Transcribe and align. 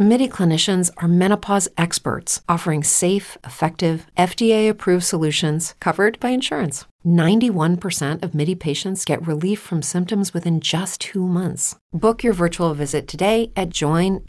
MIDI 0.00 0.28
clinicians 0.28 0.92
are 0.98 1.08
menopause 1.08 1.68
experts 1.76 2.40
offering 2.48 2.84
safe, 2.84 3.36
effective, 3.42 4.06
FDA 4.16 4.70
approved 4.70 5.02
solutions 5.02 5.74
covered 5.80 6.20
by 6.20 6.28
insurance. 6.28 6.84
91% 7.04 8.22
of 8.22 8.32
MIDI 8.32 8.54
patients 8.54 9.04
get 9.04 9.26
relief 9.26 9.58
from 9.58 9.82
symptoms 9.82 10.32
within 10.32 10.60
just 10.60 11.00
two 11.00 11.26
months. 11.26 11.74
Book 11.92 12.22
your 12.22 12.32
virtual 12.32 12.74
visit 12.74 13.08
today 13.08 13.50
at 13.56 13.70
joinmidi.com. 13.70 14.28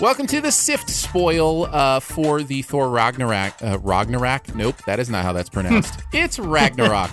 Welcome 0.00 0.26
to 0.26 0.40
the 0.40 0.50
Sift 0.50 0.90
spoil 0.90 1.66
uh, 1.66 2.00
for 2.00 2.42
the 2.42 2.62
Thor 2.62 2.90
Ragnarok. 2.90 3.54
Uh, 3.62 3.78
Ragnarok? 3.78 4.52
Nope, 4.56 4.74
that 4.86 4.98
is 4.98 5.08
not 5.08 5.22
how 5.22 5.32
that's 5.32 5.48
pronounced. 5.48 6.00
it's 6.12 6.40
Ragnarok. 6.40 7.12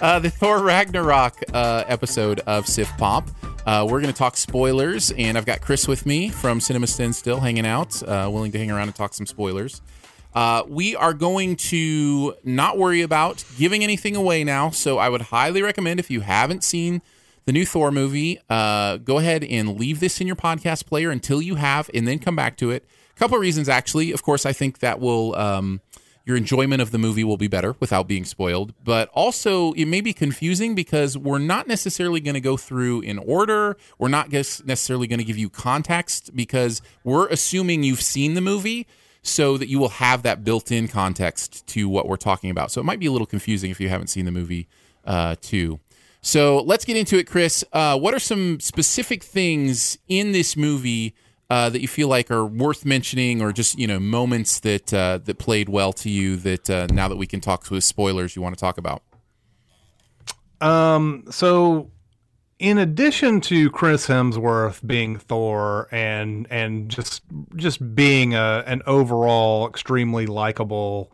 Uh, 0.00 0.18
the 0.18 0.30
Thor 0.30 0.62
Ragnarok 0.62 1.42
uh, 1.52 1.84
episode 1.86 2.40
of 2.40 2.66
Sift 2.66 2.96
Pop. 2.98 3.28
Uh, 3.66 3.86
we're 3.88 4.00
going 4.00 4.12
to 4.12 4.18
talk 4.18 4.36
spoilers, 4.36 5.10
and 5.12 5.36
I've 5.36 5.46
got 5.46 5.60
Chris 5.60 5.86
with 5.86 6.06
me 6.06 6.30
from 6.30 6.60
Cinema 6.60 6.86
Stand 6.86 7.14
Still 7.14 7.40
hanging 7.40 7.66
out, 7.66 8.02
uh, 8.02 8.28
willing 8.32 8.52
to 8.52 8.58
hang 8.58 8.70
around 8.70 8.88
and 8.88 8.94
talk 8.94 9.14
some 9.14 9.26
spoilers. 9.26 9.82
Uh, 10.34 10.62
we 10.68 10.96
are 10.96 11.12
going 11.12 11.56
to 11.56 12.34
not 12.44 12.78
worry 12.78 13.02
about 13.02 13.44
giving 13.58 13.82
anything 13.82 14.16
away 14.16 14.44
now, 14.44 14.70
so 14.70 14.98
I 14.98 15.08
would 15.08 15.22
highly 15.22 15.60
recommend 15.60 16.00
if 16.00 16.10
you 16.10 16.20
haven't 16.20 16.64
seen 16.64 17.02
the 17.46 17.52
new 17.52 17.66
Thor 17.66 17.90
movie, 17.90 18.38
uh, 18.48 18.98
go 18.98 19.18
ahead 19.18 19.42
and 19.44 19.78
leave 19.78 20.00
this 20.00 20.20
in 20.20 20.26
your 20.26 20.36
podcast 20.36 20.86
player 20.86 21.10
until 21.10 21.42
you 21.42 21.56
have, 21.56 21.90
and 21.92 22.06
then 22.06 22.18
come 22.18 22.36
back 22.36 22.56
to 22.58 22.70
it. 22.70 22.86
A 23.14 23.18
couple 23.18 23.36
of 23.36 23.40
reasons, 23.40 23.68
actually. 23.68 24.12
Of 24.12 24.22
course, 24.22 24.46
I 24.46 24.52
think 24.52 24.78
that 24.78 25.00
will. 25.00 25.34
Um, 25.34 25.80
your 26.30 26.36
enjoyment 26.36 26.80
of 26.80 26.92
the 26.92 26.98
movie 26.98 27.24
will 27.24 27.36
be 27.36 27.48
better 27.48 27.74
without 27.80 28.06
being 28.06 28.24
spoiled. 28.24 28.72
But 28.84 29.08
also, 29.08 29.72
it 29.72 29.86
may 29.86 30.00
be 30.00 30.12
confusing 30.12 30.76
because 30.76 31.18
we're 31.18 31.40
not 31.40 31.66
necessarily 31.66 32.20
going 32.20 32.34
to 32.34 32.40
go 32.40 32.56
through 32.56 33.00
in 33.00 33.18
order. 33.18 33.76
We're 33.98 34.08
not 34.08 34.30
necessarily 34.30 35.08
going 35.08 35.18
to 35.18 35.24
give 35.24 35.36
you 35.36 35.50
context 35.50 36.30
because 36.36 36.82
we're 37.02 37.26
assuming 37.26 37.82
you've 37.82 38.00
seen 38.00 38.34
the 38.34 38.40
movie 38.40 38.86
so 39.22 39.56
that 39.56 39.68
you 39.68 39.80
will 39.80 39.88
have 39.88 40.22
that 40.22 40.44
built 40.44 40.70
in 40.70 40.86
context 40.86 41.66
to 41.66 41.88
what 41.88 42.06
we're 42.06 42.16
talking 42.16 42.48
about. 42.48 42.70
So 42.70 42.80
it 42.80 42.84
might 42.84 43.00
be 43.00 43.06
a 43.06 43.12
little 43.12 43.26
confusing 43.26 43.72
if 43.72 43.80
you 43.80 43.88
haven't 43.88 44.06
seen 44.06 44.24
the 44.24 44.30
movie, 44.30 44.68
uh, 45.04 45.34
too. 45.40 45.80
So 46.22 46.62
let's 46.62 46.84
get 46.84 46.96
into 46.96 47.18
it, 47.18 47.26
Chris. 47.26 47.64
Uh, 47.72 47.98
what 47.98 48.14
are 48.14 48.20
some 48.20 48.60
specific 48.60 49.24
things 49.24 49.98
in 50.06 50.30
this 50.30 50.56
movie 50.56 51.16
uh, 51.50 51.68
that 51.68 51.80
you 51.80 51.88
feel 51.88 52.06
like 52.06 52.30
are 52.30 52.46
worth 52.46 52.86
mentioning, 52.86 53.42
or 53.42 53.52
just 53.52 53.76
you 53.76 53.86
know 53.86 53.98
moments 53.98 54.60
that 54.60 54.94
uh, 54.94 55.18
that 55.24 55.38
played 55.38 55.68
well 55.68 55.92
to 55.92 56.08
you 56.08 56.36
that 56.36 56.70
uh, 56.70 56.86
now 56.92 57.08
that 57.08 57.16
we 57.16 57.26
can 57.26 57.40
talk 57.40 57.68
with 57.70 57.82
spoilers, 57.82 58.36
you 58.36 58.40
want 58.40 58.56
to 58.56 58.60
talk 58.60 58.78
about? 58.78 59.02
Um. 60.60 61.24
So, 61.30 61.90
in 62.60 62.78
addition 62.78 63.40
to 63.42 63.68
Chris 63.70 64.06
Hemsworth 64.06 64.86
being 64.86 65.18
Thor 65.18 65.88
and 65.90 66.46
and 66.50 66.88
just 66.88 67.22
just 67.56 67.96
being 67.96 68.34
a, 68.34 68.62
an 68.66 68.82
overall 68.86 69.66
extremely 69.68 70.26
likable 70.26 71.10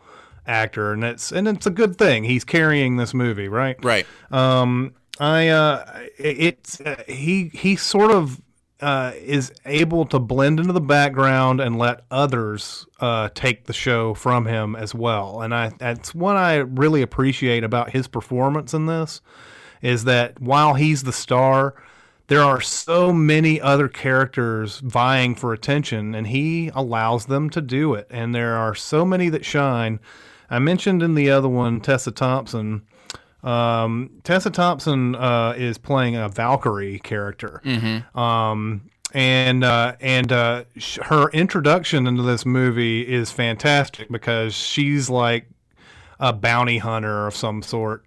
actor, 0.47 0.93
and 0.93 1.03
it's 1.03 1.33
and 1.33 1.49
it's 1.49 1.67
a 1.67 1.71
good 1.71 1.97
thing 1.97 2.25
he's 2.25 2.45
carrying 2.45 2.99
this 2.99 3.15
movie, 3.15 3.49
right? 3.49 3.83
Right. 3.83 4.07
Um. 4.31 4.95
I 5.19 5.49
uh, 5.49 6.01
it's 6.19 6.79
uh, 6.83 7.03
he 7.09 7.49
he 7.55 7.77
sort 7.77 8.11
of 8.11 8.39
uh, 8.81 9.13
is 9.17 9.53
able 9.65 10.05
to 10.07 10.19
blend 10.19 10.61
into 10.61 10.73
the 10.73 10.81
background 10.81 11.61
and 11.61 11.79
let 11.79 12.05
others 12.11 12.87
uh, 13.01 13.29
take 13.35 13.65
the 13.65 13.73
show 13.73 14.13
from 14.15 14.47
him 14.47 14.77
as 14.77 14.95
well. 14.95 15.41
And 15.41 15.55
I 15.55 15.71
that's 15.79 16.15
what 16.15 16.37
I 16.37 16.57
really 16.57 17.03
appreciate 17.03 17.65
about 17.65 17.91
his 17.91 18.07
performance 18.07 18.75
in 18.75 18.87
this 18.87 19.21
is 19.83 20.05
that 20.05 20.41
while 20.41 20.75
he's 20.75 21.05
the 21.05 21.13
star, 21.13 21.75
there 22.29 22.43
are 22.43 22.61
so 22.61 23.13
many 23.13 23.61
other 23.61 23.89
characters 23.89 24.81
vying 24.81 25.35
for 25.35 25.53
attention, 25.53 26.15
and 26.15 26.27
he 26.27 26.71
allows 26.75 27.27
them 27.27 27.49
to 27.51 27.61
do 27.61 27.95
it. 27.95 28.07
And 28.11 28.35
there 28.35 28.57
are 28.57 28.75
so 28.75 29.05
many 29.05 29.29
that 29.29 29.45
shine. 29.45 30.01
I 30.51 30.59
mentioned 30.59 31.03
in 31.03 31.15
the 31.15 31.31
other 31.31 31.49
one 31.49 31.81
Tessa 31.81 32.11
Thompson 32.11 32.83
um, 33.47 34.11
Tessa 34.25 34.51
Thompson 34.51 35.15
uh, 35.15 35.55
is 35.57 35.79
playing 35.79 36.17
a 36.17 36.29
Valkyrie 36.29 36.99
character. 36.99 37.63
Mm-hmm. 37.65 38.19
Um, 38.19 38.91
and 39.15 39.63
uh, 39.63 39.95
and 40.01 40.33
uh, 40.33 40.65
sh- 40.77 40.99
her 41.05 41.31
introduction 41.31 42.07
into 42.07 42.23
this 42.23 42.45
movie 42.45 43.03
is 43.03 43.31
fantastic 43.31 44.09
because 44.11 44.53
she's 44.53 45.09
like 45.09 45.49
a 46.19 46.33
bounty 46.33 46.79
hunter 46.79 47.29
of 47.29 47.37
some 47.37 47.63
sort, 47.63 48.05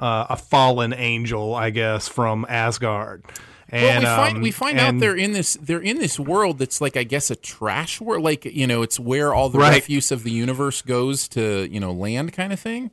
uh, 0.00 0.26
a 0.30 0.36
fallen 0.36 0.94
angel, 0.94 1.54
I 1.54 1.70
guess, 1.70 2.08
from 2.08 2.46
Asgard. 2.48 3.24
And, 3.70 4.04
well, 4.04 4.16
we 4.16 4.24
find 4.24 4.36
um, 4.36 4.42
we 4.42 4.50
find 4.50 4.78
and, 4.78 4.96
out 4.96 5.00
they're 5.00 5.16
in 5.16 5.32
this 5.32 5.58
they're 5.60 5.82
in 5.82 5.98
this 5.98 6.18
world 6.18 6.58
that's 6.58 6.80
like 6.80 6.96
I 6.96 7.04
guess 7.04 7.30
a 7.30 7.36
trash 7.36 8.00
world, 8.00 8.24
like 8.24 8.46
you 8.46 8.66
know, 8.66 8.80
it's 8.80 8.98
where 8.98 9.34
all 9.34 9.50
the 9.50 9.58
right. 9.58 9.74
refuse 9.74 10.10
of 10.10 10.22
the 10.22 10.30
universe 10.30 10.80
goes 10.80 11.28
to 11.28 11.68
you 11.70 11.78
know 11.78 11.92
land, 11.92 12.32
kind 12.32 12.54
of 12.54 12.58
thing. 12.58 12.90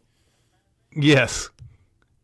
Yes, 0.94 1.50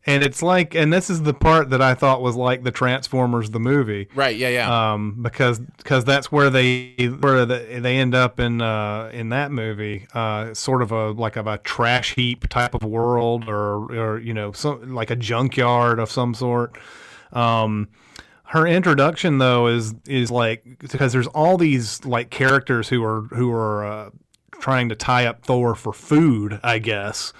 and 0.06 0.22
it's 0.22 0.42
like 0.42 0.74
and 0.74 0.92
this 0.92 1.08
is 1.08 1.22
the 1.22 1.34
part 1.34 1.70
that 1.70 1.80
i 1.80 1.94
thought 1.94 2.20
was 2.20 2.34
like 2.34 2.64
the 2.64 2.70
transformers 2.70 3.50
the 3.50 3.60
movie. 3.60 4.08
Right 4.14 4.36
yeah 4.36 4.48
yeah. 4.48 4.92
Um 4.92 5.22
because 5.22 5.60
because 5.60 6.04
that's 6.04 6.32
where 6.32 6.50
they 6.50 6.94
where 7.20 7.44
the, 7.46 7.78
they 7.80 7.98
end 7.98 8.14
up 8.14 8.40
in 8.40 8.60
uh 8.60 9.10
in 9.12 9.28
that 9.30 9.52
movie 9.52 10.06
uh 10.14 10.54
sort 10.54 10.82
of 10.82 10.92
a 10.92 11.10
like 11.10 11.36
of 11.36 11.46
a 11.46 11.58
trash 11.58 12.14
heap 12.14 12.48
type 12.48 12.74
of 12.74 12.82
world 12.82 13.48
or 13.48 13.92
or 13.94 14.18
you 14.18 14.34
know 14.34 14.52
some 14.52 14.94
like 14.94 15.10
a 15.10 15.16
junkyard 15.16 15.98
of 15.98 16.10
some 16.10 16.34
sort. 16.34 16.76
Um 17.32 17.88
her 18.52 18.66
introduction 18.66 19.38
though 19.38 19.66
is 19.66 19.94
is 20.06 20.30
like 20.30 20.62
because 20.78 21.12
there's 21.12 21.26
all 21.28 21.56
these 21.56 22.04
like 22.04 22.28
characters 22.28 22.86
who 22.88 23.02
are 23.02 23.22
who 23.30 23.50
are 23.50 23.84
uh, 23.84 24.10
trying 24.60 24.90
to 24.90 24.94
tie 24.94 25.24
up 25.24 25.42
Thor 25.42 25.74
for 25.74 25.94
food, 25.94 26.60
I 26.62 26.78
guess. 26.78 27.32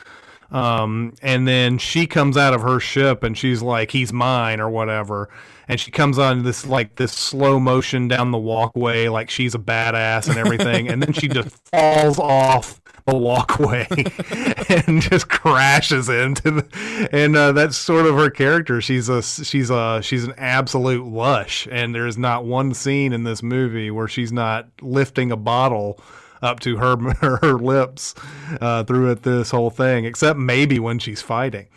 Um, 0.52 1.14
and 1.22 1.48
then 1.48 1.78
she 1.78 2.06
comes 2.06 2.36
out 2.36 2.52
of 2.52 2.60
her 2.60 2.78
ship 2.78 3.22
and 3.22 3.36
she's 3.36 3.62
like, 3.62 3.90
he's 3.90 4.12
mine 4.12 4.60
or 4.60 4.68
whatever. 4.68 5.30
And 5.66 5.80
she 5.80 5.90
comes 5.90 6.18
on 6.18 6.42
this 6.42 6.66
like 6.66 6.96
this 6.96 7.12
slow 7.12 7.58
motion 7.58 8.06
down 8.06 8.30
the 8.30 8.38
walkway, 8.38 9.08
like 9.08 9.30
she's 9.30 9.54
a 9.54 9.58
badass 9.58 10.28
and 10.28 10.36
everything. 10.36 10.88
and 10.88 11.02
then 11.02 11.12
she 11.14 11.28
just 11.28 11.48
falls 11.72 12.18
off 12.18 12.82
the 13.06 13.16
walkway 13.16 13.86
and 14.86 15.02
just 15.02 15.28
crashes 15.28 16.08
into 16.08 16.50
the, 16.50 17.08
and 17.12 17.34
uh, 17.34 17.52
that's 17.52 17.76
sort 17.76 18.06
of 18.06 18.14
her 18.14 18.30
character 18.30 18.80
she's 18.80 19.08
a 19.08 19.20
she's 19.22 19.70
a 19.70 20.00
she's 20.02 20.22
an 20.22 20.32
absolute 20.36 21.04
lush 21.04 21.66
and 21.72 21.94
there's 21.94 22.16
not 22.16 22.44
one 22.44 22.72
scene 22.72 23.12
in 23.12 23.24
this 23.24 23.42
movie 23.42 23.90
where 23.90 24.06
she's 24.06 24.32
not 24.32 24.68
lifting 24.80 25.32
a 25.32 25.36
bottle 25.36 26.00
up 26.42 26.60
to 26.60 26.76
her 26.76 26.96
her 27.40 27.54
lips 27.54 28.14
uh, 28.60 28.84
throughout 28.84 29.22
this 29.22 29.50
whole 29.50 29.70
thing, 29.70 30.04
except 30.04 30.38
maybe 30.38 30.78
when 30.78 30.98
she's 30.98 31.22
fighting. 31.22 31.68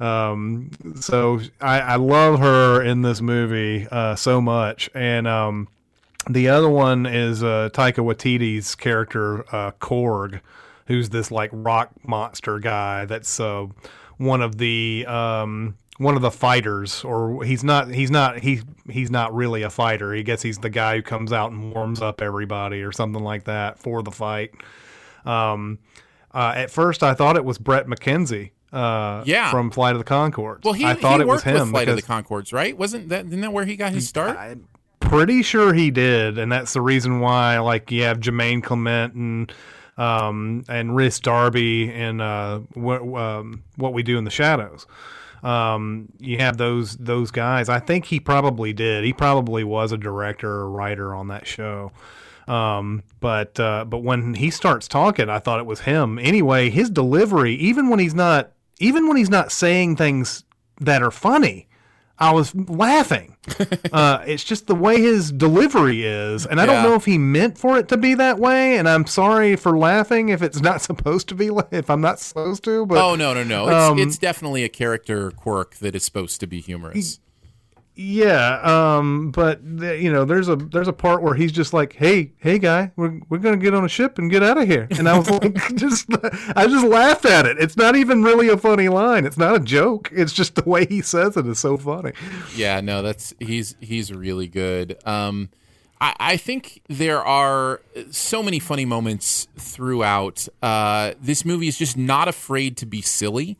Um, 0.00 0.70
so 0.96 1.40
I, 1.60 1.80
I, 1.80 1.96
love 1.96 2.40
her 2.40 2.82
in 2.82 3.02
this 3.02 3.20
movie 3.20 3.86
uh, 3.90 4.16
so 4.16 4.40
much, 4.40 4.90
and 4.92 5.28
um, 5.28 5.68
the 6.28 6.48
other 6.48 6.68
one 6.68 7.06
is 7.06 7.42
uh, 7.44 7.70
Taika 7.72 8.04
Waititi's 8.04 8.74
character 8.74 9.44
uh, 9.54 9.70
Korg, 9.80 10.40
who's 10.86 11.10
this 11.10 11.30
like 11.30 11.50
rock 11.52 11.90
monster 12.02 12.58
guy 12.58 13.04
that's 13.04 13.38
uh, 13.38 13.66
one 14.16 14.42
of 14.42 14.58
the 14.58 15.06
um, 15.06 15.76
one 15.98 16.16
of 16.16 16.22
the 16.22 16.30
fighters, 16.30 17.04
or 17.04 17.44
he's 17.44 17.62
not. 17.62 17.88
He's 17.88 18.10
not. 18.10 18.38
He 18.38 18.60
he's 18.90 19.10
not 19.10 19.34
really 19.34 19.62
a 19.62 19.70
fighter. 19.70 20.12
He 20.12 20.22
guess 20.22 20.42
he's 20.42 20.58
the 20.58 20.70
guy 20.70 20.96
who 20.96 21.02
comes 21.02 21.32
out 21.32 21.52
and 21.52 21.72
warms 21.72 22.02
up 22.02 22.20
everybody, 22.20 22.82
or 22.82 22.92
something 22.92 23.22
like 23.22 23.44
that 23.44 23.78
for 23.78 24.02
the 24.02 24.10
fight. 24.10 24.52
Um, 25.24 25.78
uh, 26.32 26.52
at 26.56 26.70
first, 26.70 27.02
I 27.02 27.14
thought 27.14 27.36
it 27.36 27.44
was 27.44 27.58
Bret 27.58 27.86
McKenzie. 27.86 28.50
Uh, 28.72 29.22
yeah. 29.24 29.52
from 29.52 29.70
Flight 29.70 29.92
of 29.94 30.00
the 30.00 30.04
Conchords. 30.04 30.64
Well, 30.64 30.74
he, 30.74 30.84
I 30.84 30.94
thought 30.94 31.20
he 31.20 31.22
it 31.22 31.28
was 31.28 31.44
him. 31.44 31.70
Flight 31.70 31.88
of 31.88 31.94
the 31.94 32.02
Conchords, 32.02 32.52
right? 32.52 32.76
Wasn't 32.76 33.08
that? 33.10 33.26
Isn't 33.26 33.40
that 33.42 33.52
where 33.52 33.64
he 33.64 33.76
got 33.76 33.92
his 33.92 34.08
start? 34.08 34.36
I'm 34.36 34.66
pretty 34.98 35.44
sure 35.44 35.72
he 35.72 35.92
did, 35.92 36.38
and 36.38 36.50
that's 36.50 36.72
the 36.72 36.80
reason 36.80 37.20
why. 37.20 37.60
Like, 37.60 37.92
you 37.92 38.02
have 38.02 38.18
Jermaine 38.18 38.64
Clement 38.64 39.14
and 39.14 39.52
um, 39.96 40.64
and 40.68 40.96
Rhys 40.96 41.20
Darby 41.20 41.88
and 41.92 42.20
uh, 42.20 42.58
what 42.72 43.02
um, 43.02 43.62
what 43.76 43.92
we 43.92 44.02
do 44.02 44.18
in 44.18 44.24
the 44.24 44.30
shadows 44.32 44.88
um, 45.44 46.08
you 46.18 46.38
have 46.38 46.56
those 46.56 46.96
those 46.96 47.30
guys. 47.30 47.68
I 47.68 47.78
think 47.78 48.06
he 48.06 48.18
probably 48.18 48.72
did. 48.72 49.04
He 49.04 49.12
probably 49.12 49.62
was 49.62 49.92
a 49.92 49.98
director 49.98 50.50
or 50.50 50.70
writer 50.70 51.14
on 51.14 51.28
that 51.28 51.46
show. 51.46 51.92
Um, 52.48 53.02
but 53.20 53.58
uh, 53.60 53.84
but 53.84 53.98
when 53.98 54.34
he 54.34 54.50
starts 54.50 54.88
talking, 54.88 55.28
I 55.28 55.38
thought 55.38 55.60
it 55.60 55.66
was 55.66 55.80
him. 55.80 56.18
Anyway, 56.18 56.70
his 56.70 56.90
delivery, 56.90 57.54
even 57.56 57.88
when 57.88 57.98
he's 57.98 58.14
not 58.14 58.52
even 58.78 59.06
when 59.06 59.16
he's 59.16 59.30
not 59.30 59.52
saying 59.52 59.96
things 59.96 60.44
that 60.80 61.02
are 61.02 61.10
funny, 61.10 61.68
I 62.18 62.32
was 62.32 62.54
laughing. 62.54 63.36
uh, 63.92 64.22
it's 64.26 64.44
just 64.44 64.66
the 64.68 64.74
way 64.74 65.00
his 65.00 65.32
delivery 65.32 66.04
is, 66.04 66.46
and 66.46 66.60
I 66.60 66.66
don't 66.66 66.82
know 66.82 66.94
if 66.94 67.04
he 67.04 67.18
meant 67.18 67.58
for 67.58 67.76
it 67.76 67.88
to 67.88 67.96
be 67.96 68.14
that 68.14 68.38
way. 68.38 68.78
And 68.78 68.88
I'm 68.88 69.06
sorry 69.06 69.56
for 69.56 69.76
laughing 69.76 70.28
if 70.28 70.40
it's 70.42 70.60
not 70.60 70.80
supposed 70.82 71.28
to 71.28 71.34
be, 71.34 71.50
if 71.70 71.90
I'm 71.90 72.00
not 72.00 72.20
supposed 72.20 72.64
to. 72.64 72.86
But 72.86 72.98
Oh 72.98 73.16
no, 73.16 73.34
no, 73.34 73.42
no! 73.42 73.66
It's, 73.66 73.74
Um, 73.74 73.98
it's 73.98 74.18
definitely 74.18 74.64
a 74.64 74.68
character 74.68 75.30
quirk 75.32 75.76
that 75.76 75.94
is 75.94 76.04
supposed 76.04 76.40
to 76.40 76.46
be 76.46 76.60
humorous. 76.60 77.20
Yeah, 77.96 78.60
um, 78.62 79.30
but 79.30 79.60
the, 79.62 79.96
you 79.96 80.12
know, 80.12 80.24
there's 80.24 80.48
a 80.48 80.56
there's 80.56 80.88
a 80.88 80.92
part 80.92 81.22
where 81.22 81.34
he's 81.34 81.52
just 81.52 81.72
like, 81.72 81.92
"Hey, 81.92 82.32
hey, 82.38 82.58
guy, 82.58 82.90
we're 82.96 83.20
we're 83.28 83.38
gonna 83.38 83.56
get 83.56 83.72
on 83.72 83.84
a 83.84 83.88
ship 83.88 84.18
and 84.18 84.28
get 84.28 84.42
out 84.42 84.58
of 84.58 84.66
here," 84.66 84.88
and 84.98 85.08
I 85.08 85.16
was 85.16 85.30
like, 85.42 85.54
just 85.76 86.06
I 86.56 86.66
just 86.66 86.84
laughed 86.84 87.24
at 87.24 87.46
it. 87.46 87.56
It's 87.60 87.76
not 87.76 87.94
even 87.94 88.24
really 88.24 88.48
a 88.48 88.56
funny 88.56 88.88
line. 88.88 89.24
It's 89.24 89.38
not 89.38 89.54
a 89.54 89.60
joke. 89.60 90.10
It's 90.12 90.32
just 90.32 90.56
the 90.56 90.68
way 90.68 90.86
he 90.86 91.02
says 91.02 91.36
it 91.36 91.46
is 91.46 91.60
so 91.60 91.76
funny. 91.76 92.12
Yeah, 92.56 92.80
no, 92.80 93.00
that's 93.00 93.32
he's 93.38 93.76
he's 93.80 94.12
really 94.12 94.48
good. 94.48 94.98
Um, 95.06 95.50
I, 96.00 96.14
I 96.18 96.36
think 96.36 96.82
there 96.88 97.22
are 97.22 97.80
so 98.10 98.42
many 98.42 98.58
funny 98.58 98.84
moments 98.84 99.46
throughout. 99.56 100.48
Uh, 100.60 101.12
this 101.20 101.44
movie 101.44 101.68
is 101.68 101.78
just 101.78 101.96
not 101.96 102.26
afraid 102.26 102.76
to 102.78 102.86
be 102.86 103.00
silly. 103.02 103.56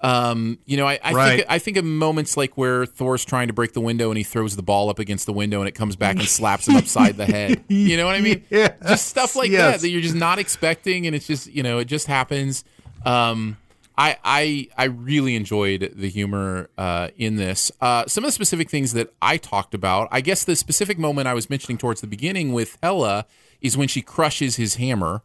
Um, 0.00 0.58
you 0.66 0.76
know, 0.76 0.86
I, 0.86 0.98
I 1.02 1.12
Right. 1.12 1.36
think 1.38 1.46
I 1.50 1.58
think 1.58 1.76
of 1.78 1.84
moments 1.84 2.36
like 2.36 2.56
where 2.58 2.84
Thor's 2.84 3.24
trying 3.24 3.46
to 3.48 3.54
break 3.54 3.72
the 3.72 3.80
window 3.80 4.10
and 4.10 4.18
he 4.18 4.24
throws 4.24 4.54
the 4.54 4.62
ball 4.62 4.90
up 4.90 4.98
against 4.98 5.24
the 5.26 5.32
window 5.32 5.60
and 5.60 5.68
it 5.68 5.72
comes 5.74 5.96
back 5.96 6.16
and 6.16 6.28
slaps 6.28 6.68
him 6.68 6.76
upside 6.76 7.16
the 7.16 7.24
head. 7.26 7.64
You 7.68 7.96
know 7.96 8.04
what 8.06 8.14
I 8.14 8.20
mean? 8.20 8.44
Yes, 8.50 8.72
Just 8.86 9.06
stuff 9.06 9.34
like 9.36 9.50
yes. 9.50 9.76
that 9.76 9.80
that 9.80 9.88
you're 9.88 10.02
just 10.02 10.14
not 10.14 10.38
expecting, 10.38 11.06
and 11.06 11.16
it's 11.16 11.26
just 11.26 11.46
you 11.46 11.62
know 11.62 11.78
it 11.78 11.86
just 11.86 12.06
happens. 12.08 12.62
Um, 13.04 13.56
I 13.96 14.18
I 14.22 14.68
I 14.76 14.84
really 14.84 15.34
enjoyed 15.34 15.92
the 15.96 16.08
humor 16.10 16.68
uh, 16.76 17.08
in 17.16 17.36
this. 17.36 17.72
Uh, 17.80 18.04
some 18.06 18.22
of 18.24 18.28
the 18.28 18.32
specific 18.32 18.68
things 18.68 18.92
that 18.92 19.14
I 19.22 19.38
talked 19.38 19.72
about, 19.74 20.08
I 20.10 20.20
guess 20.20 20.44
the 20.44 20.56
specific 20.56 20.98
moment 20.98 21.26
I 21.28 21.32
was 21.34 21.48
mentioning 21.48 21.78
towards 21.78 22.02
the 22.02 22.06
beginning 22.06 22.52
with 22.52 22.76
Hela 22.82 23.24
is 23.62 23.76
when 23.76 23.88
she 23.88 24.02
crushes 24.02 24.56
his 24.56 24.74
hammer. 24.74 25.22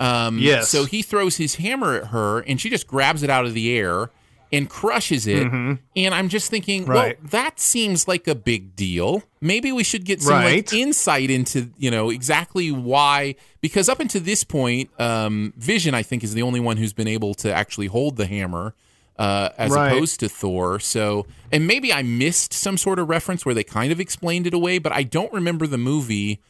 Um, 0.00 0.38
Yes. 0.38 0.68
So 0.68 0.84
he 0.84 1.02
throws 1.02 1.36
his 1.36 1.56
hammer 1.56 1.94
at 1.94 2.06
her, 2.08 2.40
and 2.40 2.60
she 2.60 2.70
just 2.70 2.86
grabs 2.86 3.22
it 3.22 3.30
out 3.30 3.44
of 3.46 3.54
the 3.54 3.76
air 3.76 4.10
and 4.52 4.68
crushes 4.68 5.26
it. 5.26 5.46
And 5.46 5.78
I'm 6.14 6.28
just 6.28 6.50
thinking, 6.50 6.82
Mm-hmm. 6.82 6.90
Right. 6.90 7.18
well, 7.20 7.28
that 7.30 7.58
seems 7.60 8.06
like 8.06 8.26
a 8.28 8.34
big 8.34 8.76
deal. 8.76 9.22
Maybe 9.40 9.72
we 9.72 9.82
should 9.84 10.04
get 10.04 10.20
some 10.22 10.42
like, 10.44 10.72
insight 10.72 11.30
into 11.30 11.70
you 11.78 11.90
know 11.90 12.10
exactly 12.10 12.70
why. 12.70 13.34
Because 13.60 13.88
up 13.88 13.98
until 14.00 14.20
this 14.22 14.44
point, 14.44 14.90
um, 15.00 15.52
Vision 15.56 15.94
I 15.94 16.02
think 16.02 16.22
is 16.24 16.34
the 16.34 16.42
only 16.42 16.60
one 16.60 16.76
who's 16.76 16.92
been 16.92 17.08
able 17.08 17.34
to 17.34 17.52
actually 17.52 17.86
hold 17.86 18.16
the 18.16 18.26
hammer. 18.26 18.74
Uh, 19.18 19.50
as 19.58 19.70
Right. 19.70 19.88
opposed 19.92 20.20
to 20.20 20.28
Thor, 20.28 20.80
so 20.80 21.26
and 21.52 21.66
maybe 21.66 21.92
I 21.92 22.02
missed 22.02 22.52
some 22.54 22.76
sort 22.78 22.98
of 22.98 23.08
reference 23.10 23.44
where 23.44 23.54
they 23.54 23.62
kind 23.62 23.92
of 23.92 24.00
explained 24.00 24.46
it 24.46 24.54
away, 24.54 24.78
but 24.78 24.90
I 24.90 25.02
don't 25.02 25.30
remember 25.32 25.66
the 25.66 25.76
movie 25.78 26.40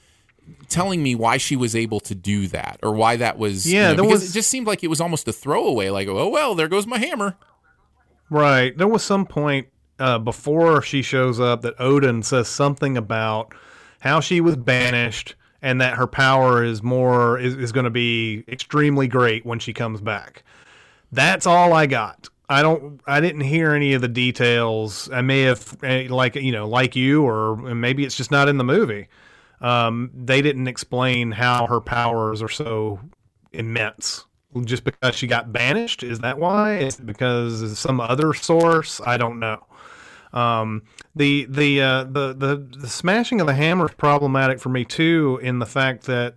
telling 0.68 1.02
me 1.02 1.14
why 1.14 1.36
she 1.36 1.56
was 1.56 1.74
able 1.76 2.00
to 2.00 2.14
do 2.14 2.46
that 2.48 2.78
or 2.82 2.92
why 2.94 3.16
that 3.16 3.38
was. 3.38 3.66
you 3.66 3.76
Yeah, 3.78 3.88
know, 3.90 3.94
there 3.94 4.04
because 4.04 4.20
was- 4.22 4.30
it 4.30 4.34
just 4.34 4.50
seemed 4.50 4.66
like 4.66 4.82
it 4.84 4.88
was 4.88 5.00
almost 5.00 5.26
a 5.28 5.32
throwaway. 5.32 5.88
Like, 5.90 6.08
oh 6.08 6.28
well, 6.28 6.54
there 6.54 6.68
goes 6.68 6.86
my 6.86 6.98
hammer. 6.98 7.36
Right. 8.30 8.76
There 8.76 8.88
was 8.88 9.02
some 9.02 9.26
point 9.26 9.68
uh, 9.98 10.18
before 10.18 10.82
she 10.82 11.02
shows 11.02 11.38
up 11.38 11.62
that 11.62 11.74
Odin 11.78 12.22
says 12.22 12.48
something 12.48 12.96
about 12.96 13.52
how 14.00 14.20
she 14.20 14.40
was 14.40 14.56
banished 14.56 15.34
and 15.60 15.80
that 15.80 15.94
her 15.96 16.06
power 16.06 16.64
is 16.64 16.82
more 16.82 17.38
is, 17.38 17.54
is 17.54 17.72
going 17.72 17.84
to 17.84 17.90
be 17.90 18.42
extremely 18.48 19.06
great 19.06 19.44
when 19.44 19.58
she 19.58 19.72
comes 19.72 20.00
back. 20.00 20.42
That's 21.12 21.46
all 21.46 21.72
I 21.72 21.86
got. 21.86 22.28
I 22.48 22.62
don't. 22.62 23.00
I 23.06 23.20
didn't 23.20 23.42
hear 23.42 23.72
any 23.72 23.92
of 23.94 24.00
the 24.02 24.08
details. 24.08 25.08
I 25.12 25.20
may 25.22 25.42
have, 25.42 25.76
eh, 25.82 26.06
like 26.10 26.34
you 26.34 26.52
know, 26.52 26.68
like 26.68 26.96
you, 26.96 27.22
or 27.22 27.56
maybe 27.56 28.04
it's 28.04 28.16
just 28.16 28.30
not 28.30 28.48
in 28.48 28.58
the 28.58 28.64
movie. 28.64 29.08
Um, 29.62 30.10
they 30.12 30.42
didn't 30.42 30.66
explain 30.66 31.32
how 31.32 31.66
her 31.66 31.80
powers 31.80 32.42
are 32.42 32.48
so 32.48 33.00
immense. 33.52 34.26
Just 34.64 34.84
because 34.84 35.14
she 35.14 35.26
got 35.26 35.50
banished, 35.50 36.02
is 36.02 36.18
that 36.18 36.38
why? 36.38 36.76
Is 36.76 36.96
because 36.96 37.62
of 37.62 37.78
some 37.78 38.00
other 38.00 38.34
source? 38.34 39.00
I 39.00 39.16
don't 39.16 39.38
know. 39.40 39.64
Um, 40.34 40.82
the 41.16 41.46
the, 41.48 41.80
uh, 41.80 42.04
the 42.04 42.34
the 42.34 42.56
the 42.56 42.88
smashing 42.88 43.40
of 43.40 43.46
the 43.46 43.54
hammer 43.54 43.86
is 43.86 43.94
problematic 43.94 44.60
for 44.60 44.68
me 44.68 44.84
too, 44.84 45.38
in 45.42 45.58
the 45.58 45.64
fact 45.64 46.04
that 46.04 46.34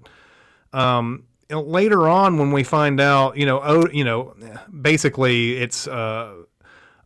um, 0.72 1.26
later 1.50 2.08
on 2.08 2.38
when 2.38 2.52
we 2.52 2.64
find 2.64 3.02
out, 3.02 3.38
you 3.38 3.46
know, 3.46 3.60
oh, 3.62 3.88
you 3.92 4.04
know, 4.04 4.34
basically 4.82 5.58
it's 5.58 5.88
uh, 5.88 6.44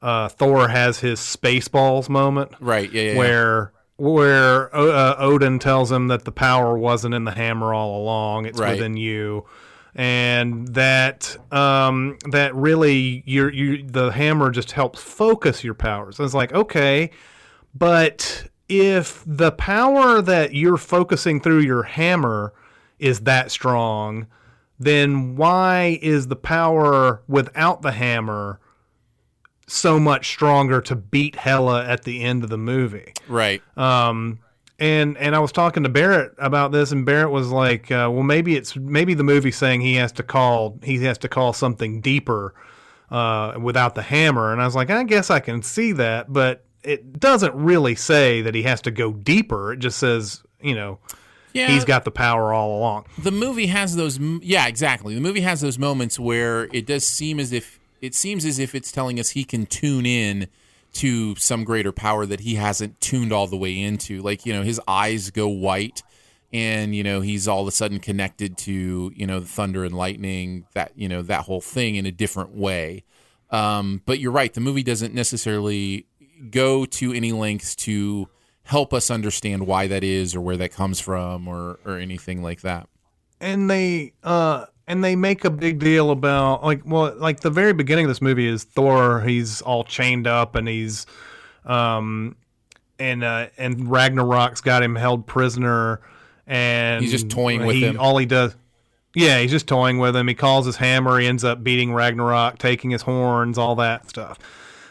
uh, 0.01 0.30
Thor 0.30 0.68
has 0.68 1.00
his 1.00 1.19
Spaceballs 1.19 2.10
moment 2.10 2.51
Right? 2.60 2.92
Yeah. 2.92 3.01
yeah, 3.01 3.12
yeah. 3.13 3.79
Where 4.00 4.75
uh, 4.75 5.16
Odin 5.18 5.60
tells 5.60 5.92
him 5.92 6.07
that 6.07 6.25
the 6.25 6.31
power 6.31 6.78
wasn't 6.78 7.13
in 7.13 7.25
the 7.25 7.31
hammer 7.31 7.74
all 7.74 8.01
along; 8.01 8.46
it's 8.46 8.60
Right. 8.60 8.72
within 8.72 8.98
you, 8.98 9.46
and 9.96 10.68
that 10.69 11.36
um, 11.51 12.18
that 12.31 12.56
really 12.56 13.24
your 13.25 13.51
you 13.51 13.84
the 13.84 14.12
hammer 14.12 14.51
just 14.51 14.72
helps 14.72 15.01
focus 15.01 15.63
your 15.63 15.74
powers. 15.74 16.19
And 16.19 16.25
it's 16.25 16.36
like 16.36 16.54
okay, 16.54 17.12
but 17.75 18.48
if 18.68 19.24
the 19.25 19.51
power 19.51 20.22
that 20.22 20.54
you're 20.54 20.78
focusing 20.78 21.42
through 21.42 21.60
your 21.60 21.84
hammer 21.84 22.54
is 23.00 23.22
that 23.22 23.50
strong, 23.51 24.28
then 24.80 25.36
why 25.36 26.00
is 26.01 26.28
the 26.28 26.36
power 26.36 27.22
without 27.28 27.81
the 27.81 27.92
hammer 27.92 28.60
so 29.71 30.00
much 30.00 30.27
stronger 30.27 30.81
to 30.81 30.95
beat 30.95 31.36
Hela 31.36 31.86
at 31.86 32.04
the 32.04 32.21
end 32.21 32.44
of 32.44 32.50
the 32.50 32.57
movie? 32.57 33.13
Right. 33.27 33.62
Um, 33.77 34.39
and 34.80 35.18
and 35.18 35.36
I 35.36 35.39
was 35.39 35.51
talking 35.51 35.83
to 35.83 35.89
Barrett 35.89 36.33
about 36.38 36.71
this, 36.71 36.92
and 36.92 37.06
Barrett 37.06 37.31
was 37.31 37.50
like, 37.50 37.92
uh, 37.92 38.10
"Well, 38.12 38.24
maybe 38.24 38.56
it's 38.56 38.75
maybe 38.75 39.13
the 39.13 39.24
movie's 39.24 39.57
saying 39.57 39.81
he 39.81 39.95
has 39.95 40.12
to 40.13 40.24
call 40.24 40.80
he 40.83 41.04
has 41.04 41.18
to 41.19 41.27
call 41.27 41.54
something 41.54 42.01
deeper 42.01 42.54
uh, 43.12 43.56
without 43.62 43.95
the 43.95 44.01
hammer." 44.01 44.54
And 44.54 44.62
I 44.62 44.66
was 44.66 44.75
like, 44.75 44.89
"I 44.89 45.04
guess 45.04 45.30
I 45.30 45.39
can 45.39 45.62
see 45.62 45.92
that, 45.94 46.31
but 46.31 46.63
it 46.83 47.19
doesn't 47.19 47.54
really 47.56 47.95
say 47.95 48.42
that 48.42 48.56
he 48.56 48.63
has 48.63 48.81
to 48.81 48.92
go 48.92 49.12
deeper. 49.12 49.74
It 49.74 49.80
just 49.80 49.98
says, 49.98 50.44
you 50.62 50.75
know, 50.75 51.00
yeah. 51.51 51.68
he's 51.68 51.83
got 51.83 52.06
the 52.06 52.12
power 52.12 52.54
all 52.54 52.77
along." 52.77 53.06
the 53.18 53.31
movie 53.31 53.68
has 53.68 53.98
those 53.98 54.18
yeah 54.42 54.68
exactly 54.68 55.13
the 55.13 55.22
movie 55.22 55.42
has 55.42 55.60
those 55.60 55.77
moments 55.77 56.18
where 56.18 56.69
it 56.72 56.86
does 56.86 57.06
seem 57.06 57.38
as 57.38 57.51
if 57.51 57.79
it 58.01 58.16
seems 58.16 58.46
as 58.46 58.60
if 58.60 58.75
it's 58.75 58.92
telling 58.92 59.19
us 59.19 59.31
he 59.31 59.44
can 59.44 59.66
tune 59.66 60.06
in 60.06 60.48
to 60.92 61.36
some 61.36 61.63
greater 61.63 61.92
power 61.92 62.25
that 62.25 62.40
he 62.42 62.56
hasn't 62.56 63.00
tuned 63.00 63.31
all 63.31 63.48
the 63.48 63.57
way 63.57 63.80
into. 63.80 64.22
Like 64.22 64.46
you 64.46 64.54
know 64.54 64.63
his 64.63 64.81
eyes 64.88 65.29
go 65.29 65.48
white 65.48 66.03
and 66.51 66.96
you 66.96 67.03
know 67.03 67.22
he's 67.22 67.48
all 67.48 67.62
of 67.62 67.68
a 67.68 67.72
sudden 67.72 68.00
connected 68.00 68.58
to 68.58 69.12
you 69.15 69.27
know 69.27 69.39
the 69.39 69.46
thunder 69.46 69.84
and 69.84 69.96
lightning 69.96 70.65
that 70.74 70.91
you 70.96 71.08
know 71.08 71.22
that 71.24 71.46
whole 71.46 71.62
thing 71.62 71.96
in 71.96 72.06
a 72.06 72.12
different 72.12 72.56
way. 72.56 73.03
Um, 73.51 74.01
but 74.06 74.20
you're 74.20 74.32
right 74.32 74.53
the 74.53 74.62
movie 74.62 74.84
doesn't 74.84 75.13
necessarily 75.13 76.06
go 76.51 76.86
to 76.86 77.13
any 77.13 77.32
lengths 77.32 77.75
to 77.75 78.29
help 78.63 78.94
us 78.94 79.10
understand 79.10 79.65
why 79.65 79.88
that 79.88 80.03
is 80.03 80.36
or 80.36 80.41
where 80.41 80.58
that 80.58 80.72
comes 80.72 81.00
from 81.00 81.48
or 81.48 81.79
or 81.86 81.98
anything 81.98 82.41
like 82.41 82.62
that. 82.62 82.88
And 83.39 83.70
they 83.70 84.13
uh 84.24 84.65
and 84.89 85.03
they 85.03 85.15
make 85.15 85.46
a 85.46 85.50
big 85.50 85.79
deal 85.79 86.12
about 86.12 86.63
like 86.63 86.81
well 86.86 87.13
like 87.17 87.39
the 87.39 87.50
very 87.50 87.72
beginning 87.72 88.05
of 88.05 88.10
this 88.10 88.22
movie 88.22 88.48
is 88.48 88.65
Thor 88.65 89.22
he's 89.22 89.62
all 89.62 89.86
chained 89.86 90.27
up 90.27 90.55
and 90.55 90.67
he's 90.67 91.05
um 91.65 92.36
and 92.98 93.24
uh 93.24 93.48
and 93.58 93.89
Ragnarok's 93.89 94.60
got 94.62 94.84
him 94.84 94.96
held 94.96 95.25
prisoner 95.27 96.01
and 96.48 97.01
He's 97.03 97.12
just 97.12 97.29
toying 97.29 97.65
with 97.65 97.75
he, 97.75 97.86
him. 97.86 98.00
all 98.00 98.17
he 98.17 98.25
does 98.25 98.55
yeah 99.15 99.39
he's 99.39 99.51
just 99.51 99.67
toying 99.67 100.00
with 100.00 100.15
him 100.15 100.27
he 100.27 100.34
calls 100.34 100.65
his 100.65 100.75
hammer 100.75 101.19
he 101.19 101.27
ends 101.27 101.43
up 101.43 101.63
beating 101.63 101.93
Ragnarok 101.93 102.58
taking 102.58 102.89
his 102.89 103.03
horns 103.03 103.58
all 103.58 103.75
that 103.75 104.10
stuff 104.10 104.38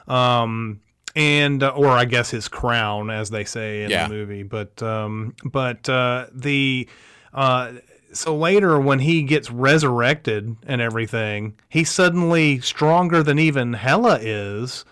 um 0.07 0.81
and 1.17 1.63
uh, 1.63 1.71
or 1.71 1.89
I 1.89 2.05
guess 2.05 2.31
his 2.31 2.47
crown 2.49 3.11
as 3.11 3.31
they 3.31 3.45
say 3.45 3.83
in 3.83 3.91
Yeah. 3.91 4.07
the 4.07 4.15
movie 4.15 4.43
but 4.45 4.81
um 4.83 5.35
but 5.45 5.89
uh 5.89 6.27
the 6.33 6.89
uh 7.35 7.73
so 8.13 8.37
later 8.37 8.81
when 8.81 8.99
he 8.99 9.23
gets 9.23 9.51
resurrected 9.51 10.57
and 10.67 10.81
everything 10.81 11.55
he's 11.69 11.91
suddenly 11.91 12.61
stronger 12.61 13.23
than 13.23 13.39
even 13.39 13.73
Hela 13.73 14.19
is. 14.21 14.85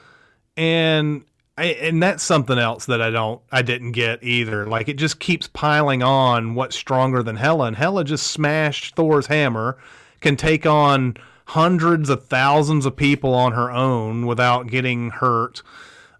And 0.56 1.24
I, 1.58 1.64
and 1.64 2.02
that's 2.02 2.22
something 2.22 2.58
else 2.58 2.86
that 2.86 3.00
I 3.00 3.10
don't 3.10 3.40
I 3.50 3.62
didn't 3.62 3.92
get 3.92 4.22
either. 4.22 4.66
Like 4.66 4.88
it 4.88 4.98
just 4.98 5.20
keeps 5.20 5.48
piling 5.48 6.02
on 6.02 6.54
what's 6.54 6.76
stronger 6.76 7.22
than 7.22 7.36
Hela. 7.36 7.66
And 7.66 7.76
Hela 7.76 8.04
just 8.04 8.28
smashed 8.28 8.94
Thor's 8.94 9.26
hammer 9.26 9.78
can 10.20 10.36
take 10.36 10.66
on 10.66 11.16
hundreds 11.46 12.10
of 12.10 12.26
thousands 12.26 12.86
of 12.86 12.96
people 12.96 13.32
on 13.32 13.52
her 13.52 13.70
own 13.70 14.26
without 14.26 14.66
getting 14.66 15.10
hurt 15.10 15.62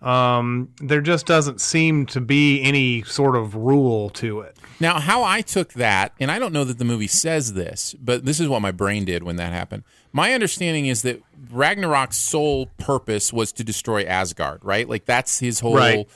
um, 0.03 0.69
there 0.81 1.01
just 1.01 1.27
doesn't 1.27 1.61
seem 1.61 2.07
to 2.07 2.21
be 2.21 2.63
any 2.63 3.03
sort 3.03 3.35
of 3.37 3.55
rule 3.55 4.11
to 4.11 4.41
it 4.41 4.57
Now, 4.79 5.01
how 5.01 5.23
I 5.25 5.41
took 5.41 5.73
that, 5.75 6.13
and 6.21 6.31
I 6.31 6.39
don't 6.39 6.53
know 6.53 6.65
that 6.65 6.79
the 6.79 6.85
movie 6.85 7.07
says 7.07 7.55
this, 7.55 7.95
but 7.99 8.25
this 8.27 8.39
is 8.41 8.49
what 8.49 8.61
my 8.61 8.73
brain 8.73 9.05
did 9.07 9.23
when 9.23 9.37
that 9.37 9.53
happened. 9.53 9.85
My 10.13 10.35
understanding 10.35 10.87
is 10.87 11.01
that 11.03 11.23
Ragnarok's 11.51 12.17
sole 12.19 12.67
purpose 12.79 13.33
was 13.33 13.53
to 13.53 13.65
destroy 13.65 14.05
Asgard, 14.05 14.61
right? 14.63 14.89
Like 14.89 15.05
that's 15.07 15.39
his 15.39 15.61
whole 15.61 15.77
Right. 15.77 16.07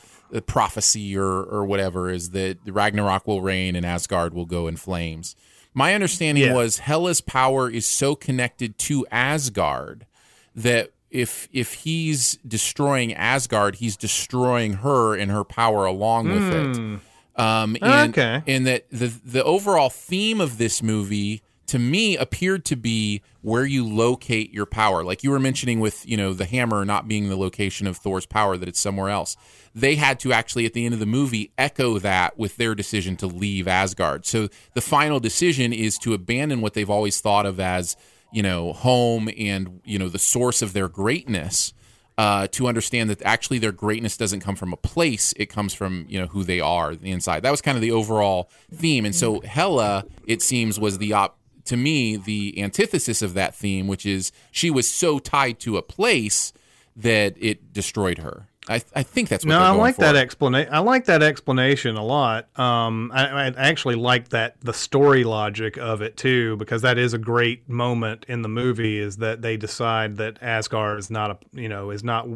prophecy 0.47 1.17
or 1.17 1.43
or 1.43 1.65
whatever 1.65 2.11
is 2.11 2.31
that 2.31 2.59
Ragnarok 2.67 3.27
will 3.27 3.41
reign 3.43 3.75
and 3.77 3.85
Asgard 3.85 4.33
will 4.35 4.47
go 4.47 4.69
in 4.69 4.77
flames. 4.77 5.35
My 5.75 5.95
understanding 5.95 6.45
Yeah. 6.45 6.55
was 6.55 6.79
Hela's 6.81 7.21
power 7.21 7.69
is 7.71 7.87
so 7.87 8.15
connected 8.15 8.79
to 8.81 9.07
Asgard 9.11 10.07
that 10.55 10.91
if 11.11 11.49
if 11.53 11.75
he's 11.75 12.39
destroying 12.47 13.13
Asgard, 13.15 13.77
he's 13.77 13.97
destroying 13.97 14.75
her 14.75 15.17
and 15.17 15.31
her 15.31 15.45
power 15.45 15.85
along 15.85 16.29
with 16.33 16.53
it. 16.55 17.01
Um, 17.41 17.77
and, 17.81 18.11
Okay. 18.17 18.43
and 18.47 18.67
that 18.67 18.87
the 18.91 19.07
the 19.25 19.43
overall 19.45 19.91
theme 19.91 20.41
of 20.41 20.59
this 20.59 20.83
movie 20.83 21.43
to 21.69 21.79
me 21.79 22.17
appeared 22.17 22.65
to 22.65 22.75
be 22.77 23.23
where 23.43 23.65
you 23.65 23.87
locate 23.87 24.53
your 24.53 24.67
power. 24.67 25.05
Like 25.05 25.23
you 25.23 25.31
were 25.31 25.39
mentioning 25.39 25.79
with 25.81 26.07
you 26.07 26.17
know 26.17 26.33
the 26.33 26.45
hammer 26.45 26.85
not 26.85 27.09
being 27.09 27.29
the 27.29 27.37
location 27.37 27.87
of 27.87 27.97
Thor's 27.97 28.27
power, 28.27 28.57
that 28.57 28.69
it's 28.69 28.81
somewhere 28.81 29.09
else. 29.09 29.37
They 29.75 29.95
had 29.95 30.19
to 30.21 30.33
actually 30.33 30.67
at 30.67 30.73
the 30.73 30.85
end 30.85 30.95
of 30.95 31.01
the 31.01 31.07
movie 31.07 31.53
echo 31.57 31.99
that 32.01 32.37
with 32.37 32.57
their 32.57 32.75
decision 32.75 33.17
to 33.19 33.27
leave 33.29 33.69
Asgard. 33.69 34.27
So 34.27 34.49
the 34.75 34.81
final 34.81 35.21
decision 35.21 35.73
is 35.73 35.97
to 35.99 36.13
abandon 36.13 36.61
what 36.61 36.75
they've 36.75 36.91
always 36.91 37.21
thought 37.21 37.47
of 37.47 37.61
as 37.61 37.97
you 38.33 38.43
know 38.43 38.73
home 38.73 39.29
and 39.37 39.81
you 39.85 39.99
know 39.99 40.09
the 40.09 40.19
source 40.19 40.63
of 40.63 40.73
their 40.73 40.89
greatness 40.89 41.73
uh, 42.19 42.47
to 42.49 42.67
understand 42.67 43.09
that 43.09 43.23
actually 43.23 43.59
their 43.59 43.73
greatness 43.73 44.15
doesn't 44.17 44.41
come 44.41 44.55
from 44.55 44.75
a 44.75 44.77
place; 44.77 45.33
it 45.39 45.47
comes 45.47 45.73
from 45.73 46.05
you 46.07 46.21
know 46.21 46.27
who 46.27 46.45
they 46.45 46.61
are, 46.61 46.95
the 46.95 47.11
inside. 47.11 47.43
That 47.43 47.51
was 47.51 47.63
kind 47.63 47.79
of 47.79 47.83
the 47.83 47.93
overall 47.93 48.51
theme, 48.75 49.07
and 49.07 49.15
so 49.15 49.41
Hela, 49.41 50.05
it 50.27 50.43
seems, 50.43 50.79
was 50.79 50.99
the 50.99 51.15
op- 51.15 51.39
to 51.65 51.79
me 51.79 52.17
the 52.17 52.61
antithesis 52.63 53.23
of 53.23 53.33
that 53.35 53.55
theme, 53.55 53.87
which 53.87 54.05
is 54.05 54.33
she 54.51 54.71
was 54.71 54.91
so 54.91 55.19
tied 55.19 55.59
to 55.61 55.79
a 55.79 55.83
place 55.83 56.53
that 56.95 57.35
it 57.39 57.73
destroyed 57.73 58.19
her. 58.19 58.50
I, 58.71 58.81
I 58.95 59.03
think 59.03 59.29
that's 59.29 59.45
what 59.45 59.51
No, 59.51 59.59
I 59.61 59.71
like 59.73 59.97
for. 59.97 60.03
that 60.03 60.17
explanation. 60.17 60.73
I 60.73 60.79
like 60.79 61.07
that 61.07 61.23
explanation 61.23 61.97
a 61.97 62.05
lot. 62.05 62.49
Um, 62.59 63.11
I, 63.13 63.27
I 63.27 63.47
actually 63.57 63.97
like 63.97 64.29
that 64.31 64.61
the 64.61 64.73
story 64.73 65.25
logic 65.25 65.77
of 65.77 66.01
it 66.03 66.17
too, 66.17 66.57
because 66.57 66.83
that 66.83 66.97
is 66.97 67.13
a 67.13 67.19
great 67.19 67.69
moment 67.69 68.25
in 68.29 68.43
the 68.43 68.49
movie. 68.49 68.99
Is 68.99 69.17
that 69.19 69.43
they 69.43 69.57
decide 69.57 70.17
that 70.19 70.39
Asgard 70.41 70.99
is 71.01 71.11
not 71.11 71.31
a 71.33 71.39
you 71.53 71.69
know 71.69 71.91
is 71.91 72.05
not. 72.05 72.27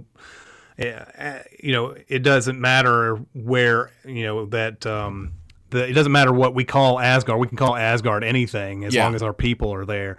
Uh, 0.77 1.39
you 1.63 1.73
know, 1.73 1.95
it 2.09 2.25
doesn't 2.25 2.61
matter 2.61 3.17
where 3.33 3.91
you 4.05 4.25
know 4.25 4.47
that. 4.47 4.85
Um, 4.85 5.35
the, 5.71 5.89
it 5.89 5.93
doesn't 5.93 6.13
matter 6.13 6.33
what 6.33 6.55
we 6.55 6.65
call 6.65 6.99
Asgard. 7.01 7.39
We 7.41 7.47
can 7.49 7.57
call 7.57 7.77
Asgard 7.77 8.23
anything 8.25 8.85
as 8.85 8.95
Yeah. 8.95 9.05
long 9.05 9.15
as 9.15 9.23
our 9.23 9.33
people 9.33 9.73
are 9.73 9.85
there. 9.85 10.19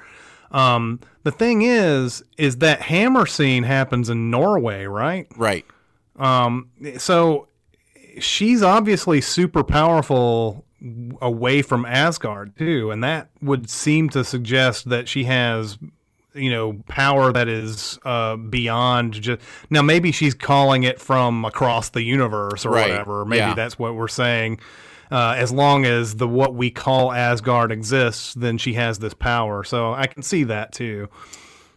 Um, 0.51 0.99
the 1.23 1.31
thing 1.31 1.61
is, 1.61 2.23
is 2.37 2.57
that 2.57 2.81
hammer 2.81 3.25
scene 3.25 3.63
happens 3.63 4.09
in 4.09 4.29
Norway, 4.29 4.85
right? 4.85 5.27
right. 5.35 5.65
So 6.97 7.47
she's 8.19 8.61
obviously 8.63 9.21
super 9.21 9.63
powerful 9.63 10.65
away 11.21 11.61
from 11.61 11.85
Asgard 11.85 12.57
too, 12.57 12.91
and 12.91 13.03
that 13.03 13.29
would 13.41 13.69
seem 13.69 14.09
to 14.09 14.23
suggest 14.23 14.89
that 14.89 15.07
she 15.07 15.25
has 15.25 15.77
you 16.33 16.49
know 16.49 16.73
power 16.87 17.31
that 17.31 17.47
is 17.47 17.97
uh, 18.03 18.35
beyond 18.35 19.13
just 19.13 19.41
now 19.69 19.81
maybe 19.81 20.11
she's 20.11 20.33
calling 20.33 20.83
it 20.83 20.99
from 20.99 21.45
across 21.45 21.89
the 21.89 22.03
universe 22.03 22.65
or 22.65 22.71
Right, 22.71 22.89
whatever. 22.89 23.25
Maybe 23.25 23.39
yeah. 23.39 23.53
that's 23.53 23.79
what 23.79 23.95
we're 23.95 24.07
saying. 24.07 24.59
Uh, 25.11 25.35
as 25.37 25.51
long 25.51 25.85
as 25.85 26.15
the 26.15 26.27
what 26.27 26.55
we 26.55 26.71
call 26.71 27.11
Asgard 27.11 27.71
exists 27.71 28.33
then 28.33 28.57
she 28.57 28.73
has 28.73 28.99
this 28.99 29.13
power. 29.13 29.63
So 29.63 29.93
I 29.93 30.07
can 30.07 30.23
see 30.23 30.43
that 30.45 30.73
too 30.73 31.09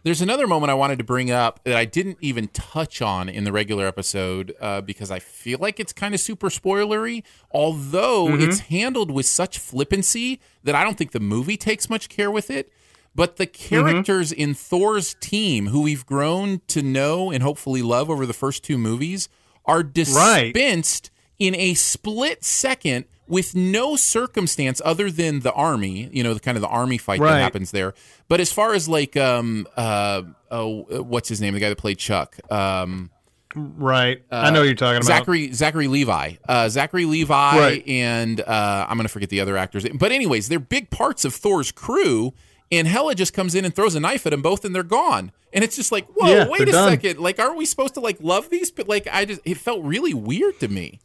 There's 0.03 0.21
another 0.21 0.47
moment 0.47 0.71
I 0.71 0.75
wanted 0.75 0.97
to 0.99 1.03
bring 1.03 1.29
up 1.29 1.61
that 1.65 1.75
I 1.75 1.83
didn't 1.85 2.17
even 2.21 2.47
touch 2.49 3.01
on 3.01 3.27
in 3.27 3.43
the 3.43 3.51
regular 3.51 3.85
episode 3.85 4.55
uh, 4.61 4.79
because 4.81 5.11
I 5.11 5.19
feel 5.19 5.59
like 5.59 5.79
it's 5.79 5.91
kind 5.93 6.13
of 6.13 6.19
super 6.21 6.49
spoilery. 6.49 7.23
Although 7.51 8.27
Mm-hmm. 8.27 8.41
it's 8.49 8.59
handled 8.61 9.11
with 9.11 9.25
such 9.25 9.57
flippancy 9.59 10.39
that 10.63 10.73
I 10.75 10.83
don't 10.83 10.97
think 10.97 11.11
the 11.11 11.19
movie 11.19 11.57
takes 11.57 11.89
much 11.89 12.07
care 12.09 12.31
with 12.31 12.49
it. 12.49 12.71
But 13.15 13.35
the 13.37 13.47
Mm-hmm. 13.47 13.75
characters 13.75 14.31
in 14.31 14.53
Thor's 14.53 15.15
team, 15.19 15.67
who 15.67 15.81
we've 15.81 16.05
grown 16.05 16.61
to 16.67 16.81
know 16.81 17.31
and 17.31 17.43
hopefully 17.43 17.81
love 17.81 18.09
over 18.09 18.25
the 18.25 18.33
first 18.33 18.63
two 18.63 18.77
movies, 18.77 19.27
are 19.65 19.83
dispensed 19.83 21.11
in 21.37 21.55
a 21.55 21.73
split 21.73 22.43
second 22.43 23.05
with 23.29 23.55
no 23.55 23.95
circumstance 23.95 24.81
other 24.83 25.09
than 25.09 25.39
the 25.39 25.53
army, 25.53 26.09
you 26.11 26.23
know, 26.23 26.33
the 26.33 26.39
kind 26.41 26.57
of 26.57 26.61
the 26.61 26.67
army 26.67 26.97
fight 26.97 27.21
that 27.21 27.41
happens 27.41 27.71
there. 27.71 27.93
But 28.27 28.41
as 28.41 28.51
far 28.51 28.73
as 28.73 28.89
like 28.89 29.15
um 29.15 29.67
uh 29.77 30.23
oh 30.51 30.81
what's 31.03 31.29
his 31.29 31.39
name, 31.39 31.53
the 31.53 31.59
guy 31.61 31.69
that 31.69 31.77
played 31.77 31.97
Chuck? 31.99 32.35
Um 32.51 33.11
right 33.55 34.21
I 34.31 34.51
know 34.51 34.59
what 34.59 34.65
you're 34.65 34.75
talking 34.75 34.97
about 34.97 35.05
Zachary 35.05 35.51
Zachary 35.53 35.87
Levi. 35.87 36.33
Uh 36.47 36.69
Zachary 36.69 37.05
Levi 37.05 37.57
Right. 37.57 37.87
and 37.87 38.41
uh 38.41 38.85
I'm 38.89 38.97
gonna 38.97 39.09
forget 39.09 39.29
the 39.29 39.39
other 39.41 39.55
actors. 39.57 39.85
But 39.93 40.11
anyways, 40.11 40.49
they're 40.49 40.59
big 40.59 40.89
parts 40.89 41.23
of 41.25 41.33
Thor's 41.33 41.71
crew. 41.71 42.33
And 42.71 42.87
Hela 42.87 43.15
just 43.15 43.33
comes 43.33 43.55
in 43.55 43.65
and 43.65 43.73
throws 43.75 43.95
a 43.95 43.99
knife 43.99 44.27
at 44.27 44.29
them 44.29 44.43
both, 44.43 44.63
and 44.63 44.75
they're 44.75 44.83
gone. 44.83 45.31
And 45.51 45.63
it's 45.63 45.75
just 45.75 45.91
like, 45.91 46.05
whoa, 46.09 46.27
Yeah, 46.29 46.47
wait 46.47 46.61
a 46.69 46.71
done. 46.71 46.87
second. 46.91 47.17
Like, 47.19 47.39
aren't 47.39 47.57
we 47.57 47.65
supposed 47.65 47.95
to 47.95 47.99
like 47.99 48.17
love 48.21 48.51
these? 48.51 48.69
But 48.69 48.87
like, 48.87 49.07
I 49.11 49.25
just 49.25 49.41
it 49.43 49.57
felt 49.57 49.83
really 49.83 50.13
weird 50.13 50.59
to 50.59 50.67
me. 50.67 50.99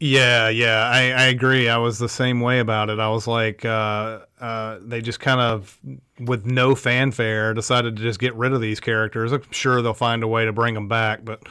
Yeah, 0.00 0.48
yeah, 0.48 0.88
I, 0.92 1.10
I 1.10 1.24
agree. 1.24 1.68
I 1.68 1.76
was 1.78 1.98
the 1.98 2.08
same 2.08 2.40
way 2.40 2.60
about 2.60 2.88
it. 2.88 3.00
I 3.00 3.08
was 3.08 3.26
like, 3.26 3.64
uh, 3.64 4.20
uh, 4.40 4.78
they 4.80 5.00
just 5.00 5.18
kind 5.18 5.40
of, 5.40 5.76
with 6.20 6.46
no 6.46 6.76
fanfare, 6.76 7.52
decided 7.52 7.96
to 7.96 8.02
just 8.02 8.20
get 8.20 8.32
rid 8.36 8.52
of 8.52 8.60
these 8.60 8.78
characters. 8.78 9.32
I'm 9.32 9.42
sure 9.50 9.82
they'll 9.82 9.94
find 9.94 10.22
a 10.22 10.28
way 10.28 10.44
to 10.44 10.52
bring 10.52 10.74
them 10.74 10.86
back, 10.86 11.24
but 11.24 11.42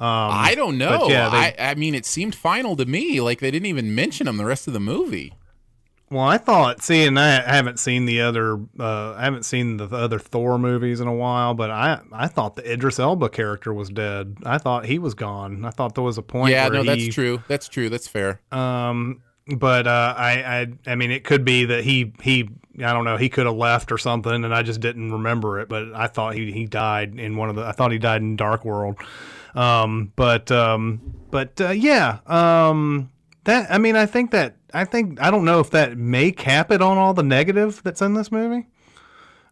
I 0.00 0.54
don't 0.54 0.78
know. 0.78 0.88
yeah, 1.10 1.28
they- 1.28 1.36
I, 1.36 1.54
I 1.58 1.74
mean, 1.74 1.94
it 1.94 2.06
seemed 2.06 2.34
final 2.34 2.76
to 2.76 2.86
me. 2.86 3.20
Like 3.20 3.40
they 3.40 3.50
didn't 3.50 3.66
even 3.66 3.94
mention 3.94 4.24
them 4.24 4.38
the 4.38 4.46
rest 4.46 4.66
of 4.66 4.72
the 4.72 4.80
movie. 4.80 5.34
Well, 6.12 6.24
I 6.24 6.36
thought, 6.36 6.82
seeing 6.82 7.08
and 7.08 7.18
I 7.18 7.40
haven't 7.40 7.78
seen 7.78 8.04
the 8.04 8.20
other, 8.20 8.60
uh, 8.78 9.14
I 9.14 9.22
haven't 9.22 9.44
seen 9.44 9.78
the 9.78 9.86
other 9.86 10.18
Thor 10.18 10.58
movies 10.58 11.00
in 11.00 11.08
a 11.08 11.14
while, 11.14 11.54
but 11.54 11.70
I, 11.70 12.00
I 12.12 12.28
thought 12.28 12.54
the 12.54 12.70
Idris 12.70 12.98
Elba 12.98 13.30
character 13.30 13.72
was 13.72 13.88
dead. 13.88 14.36
I 14.44 14.58
thought 14.58 14.84
he 14.84 14.98
was 14.98 15.14
gone. 15.14 15.64
I 15.64 15.70
thought 15.70 15.94
there 15.94 16.04
was 16.04 16.18
a 16.18 16.22
point. 16.22 16.52
Yeah, 16.52 16.68
no, 16.68 16.82
he, 16.82 16.86
that's 16.86 17.14
true. 17.14 17.42
That's 17.48 17.66
true. 17.66 17.88
That's 17.88 18.06
fair. 18.06 18.42
Um, 18.52 19.22
but 19.56 19.86
uh, 19.86 20.14
I, 20.16 20.32
I, 20.86 20.92
I 20.92 20.94
mean, 20.96 21.10
it 21.10 21.24
could 21.24 21.46
be 21.46 21.64
that 21.64 21.82
he, 21.82 22.12
he, 22.22 22.48
I 22.78 22.92
don't 22.92 23.04
know, 23.04 23.16
he 23.16 23.30
could 23.30 23.46
have 23.46 23.56
left 23.56 23.90
or 23.90 23.98
something, 23.98 24.44
and 24.44 24.54
I 24.54 24.62
just 24.62 24.80
didn't 24.80 25.12
remember 25.12 25.60
it. 25.60 25.70
But 25.70 25.94
I 25.94 26.08
thought 26.08 26.34
he, 26.34 26.52
he 26.52 26.66
died 26.66 27.18
in 27.18 27.36
one 27.36 27.48
of 27.48 27.56
the. 27.56 27.64
I 27.64 27.72
thought 27.72 27.90
he 27.90 27.98
died 27.98 28.20
in 28.20 28.36
Dark 28.36 28.66
World. 28.66 28.98
Um, 29.54 30.12
but, 30.14 30.50
um, 30.50 31.00
but 31.30 31.58
uh, 31.58 31.70
yeah, 31.70 32.18
um, 32.26 33.10
that. 33.44 33.70
I 33.70 33.78
mean, 33.78 33.96
I 33.96 34.04
think 34.04 34.30
that. 34.32 34.56
I 34.74 34.84
think 34.84 35.20
I 35.20 35.30
don't 35.30 35.44
know 35.44 35.60
if 35.60 35.70
that 35.70 35.96
may 35.98 36.32
cap 36.32 36.70
it 36.70 36.80
on 36.82 36.98
all 36.98 37.14
the 37.14 37.22
negative 37.22 37.80
that's 37.84 38.02
in 38.02 38.14
this 38.14 38.30
movie. 38.32 38.66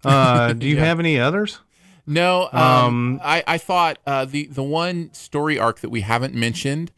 Uh, 0.04 0.52
do 0.54 0.66
you 0.66 0.78
have 0.78 0.98
any 1.00 1.18
others? 1.18 1.60
No, 2.06 2.48
um, 2.52 3.20
I, 3.22 3.44
I 3.46 3.58
thought 3.58 3.98
uh, 4.06 4.24
the 4.24 4.46
the 4.46 4.62
one 4.64 5.12
story 5.12 5.58
arc 5.58 5.80
that 5.80 5.90
we 5.90 6.00
haven't 6.00 6.34
mentioned, 6.34 6.90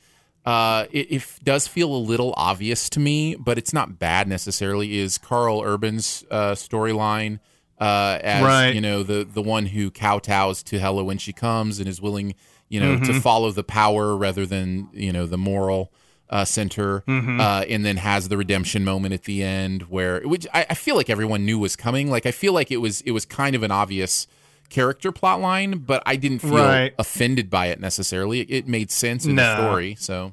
uh, 0.46 0.86
it, 0.90 1.12
it 1.12 1.26
does 1.42 1.66
feel 1.66 1.94
a 1.94 1.98
little 1.98 2.32
obvious 2.36 2.88
to 2.90 3.00
me, 3.00 3.34
but 3.34 3.58
it's 3.58 3.72
not 3.74 3.98
bad 3.98 4.26
necessarily. 4.28 4.98
Is 4.98 5.18
Karl 5.18 5.60
Urban's 5.62 6.24
uh, 6.30 6.52
storyline 6.52 7.40
uh, 7.78 8.18
as 8.22 8.42
Right. 8.42 8.74
you 8.74 8.80
know 8.80 9.02
the 9.02 9.24
the 9.30 9.42
one 9.42 9.66
who 9.66 9.90
kowtows 9.90 10.62
to 10.64 10.78
Hela 10.78 11.04
when 11.04 11.18
she 11.18 11.32
comes 11.32 11.78
and 11.78 11.88
is 11.88 12.00
willing 12.00 12.34
you 12.68 12.80
know 12.80 12.94
Mm-hmm. 12.94 13.12
to 13.12 13.20
follow 13.20 13.50
the 13.50 13.64
power 13.64 14.16
rather 14.16 14.46
than 14.46 14.88
you 14.94 15.12
know 15.12 15.26
the 15.26 15.36
moral 15.36 15.92
uh, 16.32 16.44
center, 16.44 17.04
Mm-hmm. 17.06 17.40
uh, 17.40 17.60
and 17.68 17.84
then 17.84 17.98
has 17.98 18.28
the 18.28 18.36
redemption 18.36 18.84
moment 18.84 19.14
at 19.14 19.24
the 19.24 19.42
end 19.44 19.82
where 19.82 20.20
which 20.22 20.46
I, 20.52 20.66
I 20.70 20.74
feel 20.74 20.96
like 20.96 21.08
everyone 21.10 21.44
knew 21.44 21.58
was 21.58 21.76
coming. 21.76 22.10
Like 22.10 22.26
I 22.26 22.30
feel 22.32 22.52
like 22.52 22.72
it 22.72 22.78
was 22.78 23.02
it 23.02 23.12
was 23.12 23.24
kind 23.24 23.54
of 23.54 23.62
an 23.62 23.70
obvious 23.70 24.26
character 24.70 25.12
plot 25.12 25.40
line, 25.40 25.78
but 25.80 26.02
I 26.06 26.16
didn't 26.16 26.38
feel 26.40 26.54
Right. 26.56 26.94
offended 26.98 27.50
by 27.50 27.66
it 27.66 27.78
necessarily. 27.78 28.40
It, 28.40 28.50
it 28.50 28.66
made 28.66 28.90
sense 28.90 29.26
in 29.26 29.34
No. 29.34 29.42
the 29.44 29.56
story. 29.68 29.96
So 30.00 30.32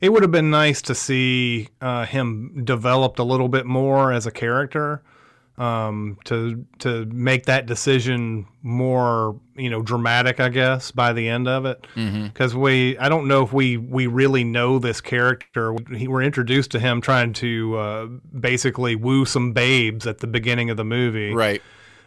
it 0.00 0.12
would 0.12 0.22
have 0.22 0.32
been 0.32 0.50
nice 0.50 0.82
to 0.82 0.94
see 0.94 1.68
uh, 1.80 2.06
him 2.06 2.64
developed 2.64 3.18
a 3.20 3.22
little 3.24 3.48
bit 3.48 3.66
more 3.66 4.12
as 4.12 4.26
a 4.26 4.32
character 4.32 5.00
um, 5.58 6.18
to 6.24 6.64
to 6.78 7.04
make 7.06 7.46
that 7.46 7.66
decision 7.66 8.46
more 8.62 9.38
you 9.54 9.68
know 9.68 9.82
dramatic 9.82 10.40
I 10.40 10.48
guess 10.48 10.90
by 10.90 11.12
the 11.12 11.28
end 11.28 11.46
of 11.46 11.66
it 11.66 11.86
because 11.94 12.54
we 12.54 12.96
I 12.98 13.08
don't 13.08 13.28
know 13.28 13.42
if 13.42 13.52
we 13.52 13.76
we 13.76 14.06
really 14.06 14.44
know 14.44 14.78
this 14.78 15.00
character 15.00 15.74
he, 15.94 16.08
we're 16.08 16.22
introduced 16.22 16.70
to 16.72 16.78
him 16.78 17.00
trying 17.00 17.32
to 17.34 17.76
uh, 17.76 18.06
basically 18.38 18.96
woo 18.96 19.24
some 19.24 19.52
babes 19.52 20.06
at 20.06 20.18
the 20.18 20.26
beginning 20.26 20.70
of 20.70 20.76
the 20.76 20.84
movie 20.84 21.34
right. 21.34 21.62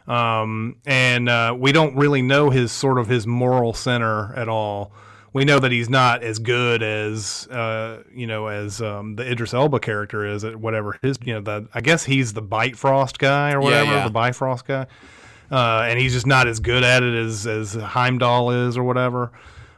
um, 0.07 0.77
and 0.85 1.29
uh, 1.29 1.55
we 1.57 1.71
don't 1.71 1.95
really 1.95 2.23
know 2.23 2.49
his 2.49 2.71
sort 2.71 2.97
of 2.97 3.07
his 3.07 3.27
moral 3.27 3.73
center 3.73 4.33
at 4.35 4.49
all. 4.49 4.91
We 5.36 5.44
know 5.44 5.60
that 5.60 5.70
he's 5.74 5.89
not 5.89 6.24
as 6.24 6.39
good 6.39 6.82
as 6.82 7.46
uh, 7.48 8.04
you 8.13 8.25
know 8.25 8.48
as 8.48 8.82
um, 8.82 9.18
the 9.18 9.30
Idris 9.30 9.54
Elba 9.54 9.82
character 9.82 10.25
is 10.25 10.46
at 10.46 10.56
whatever 10.56 10.98
his 11.01 11.18
you 11.25 11.34
know 11.34 11.42
the 11.42 11.68
I 11.74 11.82
guess 11.82 12.06
he's 12.06 12.32
the 12.32 12.42
Bite 12.42 12.77
Frost 12.77 13.20
guy 13.20 13.51
or 13.51 13.60
whatever 13.60 13.92
yeah. 13.92 14.06
the 14.06 14.12
Bifrost 14.12 14.65
guy, 14.65 14.88
uh, 15.51 15.88
and 15.89 16.00
he's 16.00 16.13
just 16.13 16.25
not 16.25 16.48
as 16.48 16.62
good 16.62 16.86
at 16.86 17.04
it 17.04 17.13
as 17.13 17.46
as 17.46 17.74
Heimdall 17.74 18.51
is 18.51 18.77
or 18.77 18.86
whatever. 18.86 19.34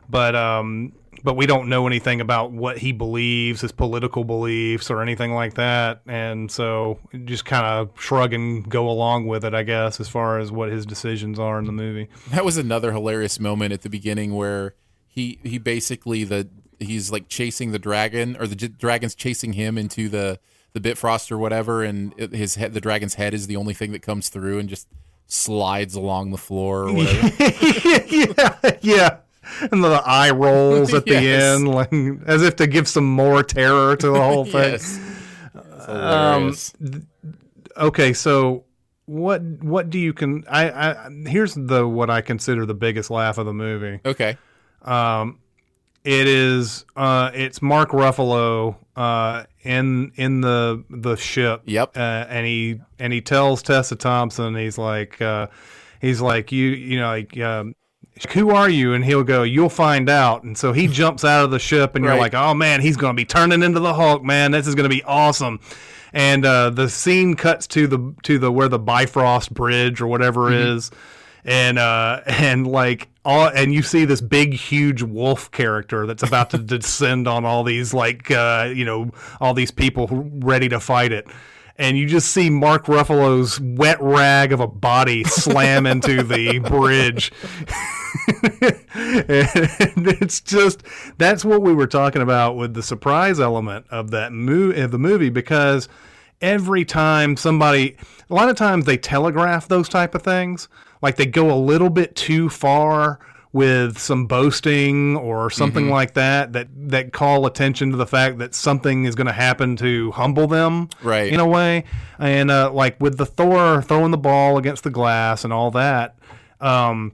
But 0.07 0.35
um, 0.35 0.93
but 1.23 1.35
we 1.35 1.47
don't 1.47 1.69
know 1.69 1.87
anything 1.87 2.21
about 2.21 2.51
what 2.51 2.77
he 2.77 2.91
believes, 2.91 3.61
his 3.61 3.71
political 3.71 4.23
beliefs, 4.23 4.91
or 4.91 5.01
anything 5.01 5.33
like 5.33 5.55
that. 5.55 6.01
And 6.05 6.51
so 6.51 6.99
just 7.25 7.45
kind 7.45 7.65
of 7.65 7.99
shrug 7.99 8.31
and 8.31 8.69
go 8.69 8.87
along 8.87 9.25
with 9.25 9.43
it, 9.43 9.55
I 9.55 9.63
guess, 9.63 9.99
as 9.99 10.07
far 10.07 10.37
as 10.37 10.51
what 10.51 10.69
his 10.69 10.85
decisions 10.85 11.39
are 11.39 11.57
in 11.57 11.65
the 11.65 11.71
movie. 11.71 12.09
That 12.29 12.45
was 12.45 12.57
another 12.57 12.91
hilarious 12.91 13.39
moment 13.39 13.73
at 13.73 13.81
the 13.81 13.89
beginning 13.89 14.35
where 14.35 14.75
he 15.17 15.39
he 15.43 15.57
basically 15.57 16.23
the 16.23 16.47
he's 16.79 17.11
like 17.11 17.27
chasing 17.27 17.71
the 17.71 17.79
dragon 17.79 18.37
or 18.39 18.45
the 18.45 18.55
j- 18.55 18.67
dragon's 18.67 19.15
chasing 19.15 19.53
him 19.53 19.77
into 19.77 20.07
the 20.09 20.39
the 20.73 20.79
Bifrost 20.79 21.31
or 21.31 21.37
whatever, 21.39 21.83
and 21.83 22.13
it- 22.17 22.33
his 22.33 22.53
head, 22.55 22.73
the 22.73 22.81
dragon's 22.81 23.15
head 23.15 23.33
is 23.33 23.47
the 23.47 23.55
only 23.55 23.73
thing 23.73 23.91
that 23.93 24.01
comes 24.03 24.29
through 24.29 24.59
and 24.59 24.69
just 24.69 24.87
slides 25.25 25.95
along 25.95 26.29
the 26.31 26.37
floor 26.37 26.83
or 26.87 26.93
whatever. 26.93 27.27
yeah, 28.09 28.77
yeah. 28.81 29.17
And 29.71 29.83
the 29.83 30.01
eye 30.05 30.29
rolls 30.29 30.93
at 30.93 31.05
the 31.05 31.13
Yes. 31.21 31.55
end, 31.55 31.67
like, 31.69 31.91
as 32.27 32.43
if 32.43 32.57
to 32.57 32.67
give 32.67 32.87
some 32.87 33.05
more 33.05 33.41
terror 33.43 33.95
to 33.95 34.07
the 34.11 34.21
whole 34.21 34.45
thing. 34.55 34.71
yes. 34.73 34.99
Um, 35.87 36.53
hilarious. 36.53 36.75
okay 37.77 38.11
so 38.13 38.65
what 39.05 39.41
what 39.63 39.89
do 39.89 39.97
you 39.97 40.11
can 40.13 40.43
I, 40.49 40.69
I 40.69 41.09
here's 41.27 41.53
the 41.55 41.87
what 41.87 42.09
i 42.09 42.19
consider 42.19 42.65
the 42.65 42.73
biggest 42.73 43.09
laugh 43.09 43.37
of 43.37 43.45
the 43.45 43.53
movie 43.53 44.01
okay. 44.05 44.37
It 44.87 46.27
is 46.27 46.85
uh 46.95 47.31
it's 47.33 47.61
mark 47.61 47.89
ruffalo 47.89 48.75
uh 48.95 49.43
in 49.63 50.11
in 50.15 50.41
the 50.41 50.83
the 50.89 51.15
ship 51.15 51.61
Yep. 51.65 51.97
uh, 51.97 52.25
and 52.29 52.45
he 52.45 52.79
and 52.99 53.11
he 53.11 53.21
tells 53.21 53.61
tessa 53.61 53.95
thompson 53.95 54.55
he's 54.55 54.77
like 54.77 55.21
uh 55.21 55.47
he's 55.99 56.21
like 56.21 56.51
you 56.51 56.69
you 56.69 56.99
know 56.99 57.07
like 57.07 57.37
um 57.39 57.75
who 58.31 58.49
are 58.49 58.69
you? 58.69 58.93
And 58.93 59.05
he'll 59.05 59.23
go, 59.23 59.43
you'll 59.43 59.69
find 59.69 60.09
out. 60.09 60.43
And 60.43 60.57
so 60.57 60.73
he 60.73 60.87
jumps 61.01 61.23
out 61.23 61.45
of 61.45 61.51
the 61.51 61.59
ship, 61.59 61.95
and 61.95 62.03
you're 62.03 62.17
like, 62.17 62.33
oh 62.33 62.53
man, 62.53 62.81
he's 62.81 62.97
going 62.97 63.13
to 63.13 63.15
be 63.15 63.25
turning 63.25 63.63
into 63.63 63.79
the 63.79 63.93
Hulk, 63.93 64.23
man. 64.23 64.51
This 64.51 64.67
is 64.67 64.75
going 64.75 64.89
to 64.89 64.95
be 64.95 65.03
awesome. 65.03 65.59
And 66.13 66.45
uh, 66.45 66.69
the 66.71 66.89
scene 66.89 67.35
cuts 67.35 67.67
to 67.67 67.85
the 67.85 68.15
to 68.23 68.39
the 68.39 68.51
where 68.51 68.69
the 68.69 68.79
Bifrost 68.79 69.53
Bridge 69.53 70.01
or 70.01 70.07
whatever 70.07 70.51
is, 70.51 70.89
and 71.43 71.77
uh, 71.77 72.21
and 72.25 72.65
like 72.65 73.09
all, 73.27 73.49
and 73.49 73.73
you 73.73 73.83
see 73.83 74.05
this 74.05 74.21
big, 74.21 74.53
huge 74.53 75.03
wolf 75.03 75.51
character 75.51 76.07
that's 76.07 76.23
about 76.23 76.49
to 76.51 76.57
descend 76.57 77.27
on 77.27 77.45
all 77.45 77.63
these 77.63 77.93
like 77.93 78.31
uh, 78.31 78.71
you 78.73 78.85
know 78.85 79.11
all 79.39 79.53
these 79.53 79.69
people 79.69 80.07
ready 80.39 80.69
to 80.69 80.79
fight 80.79 81.11
it 81.11 81.27
and 81.77 81.97
you 81.97 82.07
just 82.07 82.31
see 82.31 82.49
Mark 82.49 82.85
Ruffalo's 82.85 83.59
wet 83.59 84.01
rag 84.01 84.51
of 84.51 84.59
a 84.59 84.67
body 84.67 85.23
slam 85.23 85.85
into 85.85 86.23
the 86.23 86.59
bridge. 86.59 87.31
and 88.43 90.07
it's 90.07 90.41
just 90.41 90.81
that's 91.17 91.45
what 91.45 91.61
we 91.61 91.73
were 91.73 91.87
talking 91.87 92.21
about 92.21 92.55
with 92.55 92.73
the 92.73 92.83
surprise 92.83 93.39
element 93.39 93.85
of 93.89 94.11
that 94.11 94.31
mo- 94.33 94.71
of 94.71 94.91
the 94.91 94.99
movie 94.99 95.29
because 95.29 95.87
every 96.41 96.83
time 96.83 97.37
somebody 97.37 97.95
a 98.29 98.33
lot 98.33 98.49
of 98.49 98.55
times 98.55 98.85
they 98.85 98.97
telegraph 98.97 99.67
those 99.67 99.87
type 99.87 100.15
of 100.15 100.21
things 100.23 100.67
like 101.01 101.15
they 101.15 101.25
go 101.25 101.51
a 101.51 101.59
little 101.59 101.89
bit 101.89 102.15
too 102.15 102.49
far 102.49 103.19
with 103.53 103.97
some 103.97 104.27
boasting 104.27 105.15
or 105.15 105.49
something 105.49 105.89
like 105.89 106.13
that 106.13 106.53
that 106.53 106.67
that 106.75 107.13
call 107.13 107.45
attention 107.45 107.89
to 107.91 107.97
the 107.97 108.05
fact 108.05 108.37
that 108.39 108.53
something 108.53 109.05
is 109.05 109.15
going 109.15 109.25
to 109.27 109.33
happen 109.33 109.75
to 109.77 110.11
humble 110.11 110.47
them 110.47 110.89
Right. 111.01 111.31
in 111.31 111.39
a 111.39 111.47
way. 111.47 111.85
And 112.19 112.51
uh, 112.51 112.71
like 112.71 112.99
with 113.01 113.17
the 113.17 113.25
thor 113.25 113.81
throwing 113.81 114.11
the 114.11 114.17
ball 114.17 114.57
against 114.57 114.83
the 114.83 114.89
glass 114.89 115.43
and 115.43 115.53
all 115.53 115.71
that 115.71 116.17
um, 116.59 117.13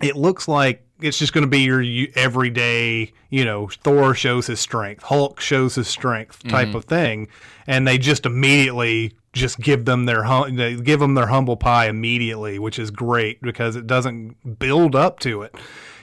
it 0.00 0.16
looks 0.16 0.46
like 0.48 0.86
it's 1.00 1.18
just 1.18 1.32
going 1.32 1.42
to 1.42 1.50
be 1.50 1.60
your 1.62 1.82
you- 1.82 2.12
everyday, 2.14 3.12
you 3.28 3.44
know, 3.44 3.66
Thor 3.82 4.14
shows 4.14 4.46
his 4.46 4.60
strength, 4.60 5.02
Hulk 5.02 5.40
shows 5.40 5.74
his 5.74 5.88
strength 5.88 6.46
type 6.46 6.74
of 6.76 6.84
thing, 6.84 7.26
and 7.66 7.88
they 7.88 7.98
just 7.98 8.24
immediately 8.24 9.12
just 9.32 9.58
give 9.58 9.84
them 9.84 10.04
their 10.06 10.24
hum- 10.24 10.56
give 10.82 11.00
them 11.00 11.14
their 11.14 11.26
humble 11.28 11.56
pie 11.56 11.88
immediately, 11.88 12.58
which 12.58 12.78
is 12.78 12.90
great 12.90 13.40
because 13.42 13.76
it 13.76 13.86
doesn't 13.86 14.58
build 14.58 14.94
up 14.94 15.18
to 15.20 15.42
it. 15.42 15.54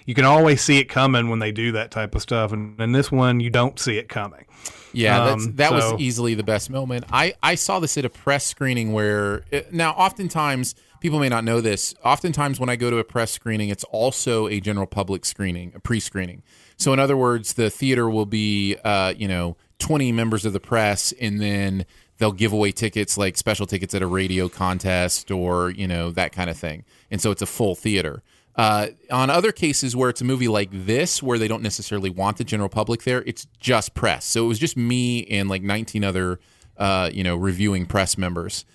You 0.06 0.16
can 0.16 0.26
always 0.26 0.62
see 0.62 0.80
it 0.80 0.86
coming 0.86 1.30
when 1.30 1.38
they 1.40 1.52
do 1.52 1.72
that 1.74 1.92
type 1.92 2.16
of 2.16 2.22
stuff, 2.24 2.52
and 2.52 2.80
in 2.82 2.92
this 2.94 3.12
one, 3.12 3.40
you 3.40 3.52
don't 3.52 3.78
see 3.80 3.98
it 4.00 4.10
coming. 4.10 4.46
Yeah, 4.92 5.26
that's, 5.26 5.46
Um, 5.46 5.56
that 5.58 5.70
so- 5.70 5.76
was 5.94 6.02
easily 6.02 6.34
the 6.34 6.44
best 6.44 6.72
moment. 6.72 7.06
I, 7.12 7.36
I 7.44 7.54
saw 7.54 7.80
this 7.80 7.96
at 7.98 8.06
a 8.06 8.10
press 8.10 8.44
screening 8.46 8.92
where 8.92 9.44
it, 9.52 9.72
now 9.72 9.92
oftentimes 9.92 10.74
people 11.00 11.20
may 11.20 11.30
not 11.30 11.44
know 11.44 11.62
this. 11.62 11.94
Oftentimes 12.04 12.60
when 12.60 12.70
I 12.70 12.76
go 12.76 12.90
to 12.90 12.98
a 12.98 13.04
press 13.04 13.30
screening, 13.32 13.70
it's 13.70 13.84
also 13.86 14.48
a 14.48 14.60
general 14.60 14.88
public 14.88 15.26
screening, 15.26 15.74
a 15.76 15.80
pre-screening. 15.80 16.42
So 16.76 16.92
in 16.92 16.98
other 16.98 17.16
words, 17.16 17.54
the 17.54 17.70
theater 17.70 18.10
will 18.10 18.26
be 18.26 18.78
uh, 18.84 19.14
you 19.16 19.28
know 19.28 19.58
twenty 19.78 20.12
members 20.12 20.44
of 20.44 20.54
the 20.54 20.60
press, 20.60 21.14
and 21.22 21.40
then 21.40 21.86
they'll 22.20 22.32
give 22.32 22.54
away 22.54 22.72
tickets 22.72 23.18
like 23.18 23.36
special 23.38 23.66
tickets 23.66 23.96
at 23.96 24.02
a 24.02 24.08
radio 24.08 24.48
contest 24.48 25.32
or 25.32 25.72
you 25.72 25.88
know 25.88 26.12
that 26.12 26.32
kind 26.32 26.50
of 26.50 26.58
thing. 26.58 26.86
And 27.10 27.20
so 27.20 27.32
it's 27.32 27.42
a 27.42 27.48
full 27.48 27.76
theater. 27.76 28.22
Uh, 28.56 28.88
on 29.10 29.30
other 29.30 29.54
cases 29.54 29.96
where 29.96 30.10
it's 30.10 30.20
a 30.20 30.26
movie 30.26 30.50
like 30.50 30.70
this, 30.72 31.24
where 31.24 31.40
they 31.40 31.48
don't 31.48 31.64
necessarily 31.64 32.10
want 32.10 32.38
the 32.38 32.44
general 32.44 32.68
public 32.68 33.04
there, 33.04 33.24
it's 33.26 33.48
just 33.60 33.94
press. 33.94 34.26
So 34.26 34.44
it 34.44 34.48
was 34.48 34.60
just 34.60 34.76
me 34.76 35.26
and 35.28 35.50
like 35.50 35.62
19 35.62 36.04
other, 36.04 36.40
uh, 36.78 37.10
you 37.12 37.24
know, 37.24 37.38
reviewing 37.38 37.86
press 37.86 38.18
members, 38.18 38.66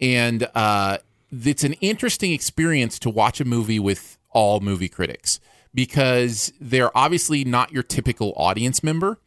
and 0.00 0.48
uh, 0.54 0.98
it's 1.30 1.64
an 1.64 1.74
interesting 1.74 2.32
experience 2.32 2.98
to 3.00 3.10
watch 3.10 3.40
a 3.40 3.44
movie 3.44 3.78
with 3.78 4.18
all 4.30 4.60
movie 4.60 4.88
critics 4.88 5.40
because 5.74 6.52
they're 6.60 6.96
obviously 6.96 7.44
not 7.44 7.72
your 7.72 7.82
typical 7.82 8.32
audience 8.36 8.82
member. 8.82 9.18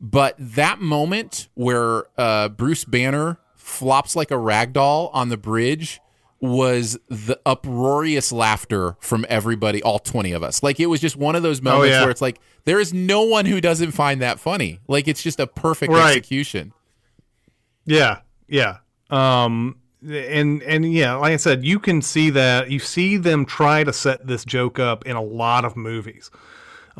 But 0.00 0.34
that 0.38 0.80
moment 0.80 1.48
where 1.54 2.04
uh, 2.18 2.48
Bruce 2.48 2.84
Banner 2.84 3.38
flops 3.54 4.16
like 4.16 4.30
a 4.30 4.38
rag 4.38 4.72
doll 4.72 5.10
on 5.12 5.28
the 5.28 5.36
bridge 5.36 6.00
was 6.40 6.98
the 7.08 7.38
uproarious 7.44 8.32
laughter 8.32 8.96
from 8.98 9.26
everybody, 9.28 9.82
all 9.82 9.98
20 9.98 10.32
of 10.32 10.42
us. 10.42 10.62
Like 10.62 10.80
it 10.80 10.86
was 10.86 11.00
just 11.00 11.16
one 11.16 11.36
of 11.36 11.42
those 11.42 11.60
moments 11.60 11.90
yeah. 11.90 12.00
where 12.00 12.10
it's 12.10 12.22
like, 12.22 12.40
there 12.64 12.80
is 12.80 12.94
no 12.94 13.22
one 13.22 13.44
who 13.44 13.60
doesn't 13.60 13.92
find 13.92 14.22
that 14.22 14.40
funny. 14.40 14.80
Like 14.88 15.06
it's 15.06 15.22
just 15.22 15.38
a 15.38 15.46
perfect 15.46 15.92
Right. 15.92 16.16
execution. 16.16 16.72
Yeah, 17.84 18.20
yeah. 18.48 18.78
Um, 19.10 19.76
and 20.08 20.62
and 20.62 20.92
yeah, 20.92 21.14
like 21.14 21.32
I 21.32 21.36
said, 21.36 21.64
you 21.64 21.78
can 21.78 22.00
see 22.00 22.30
that 22.30 22.70
you 22.70 22.78
see 22.78 23.16
them 23.16 23.44
try 23.44 23.84
to 23.84 23.92
set 23.92 24.26
this 24.26 24.44
joke 24.44 24.78
up 24.78 25.04
in 25.06 25.16
a 25.16 25.22
lot 25.22 25.64
of 25.64 25.76
movies. 25.76 26.30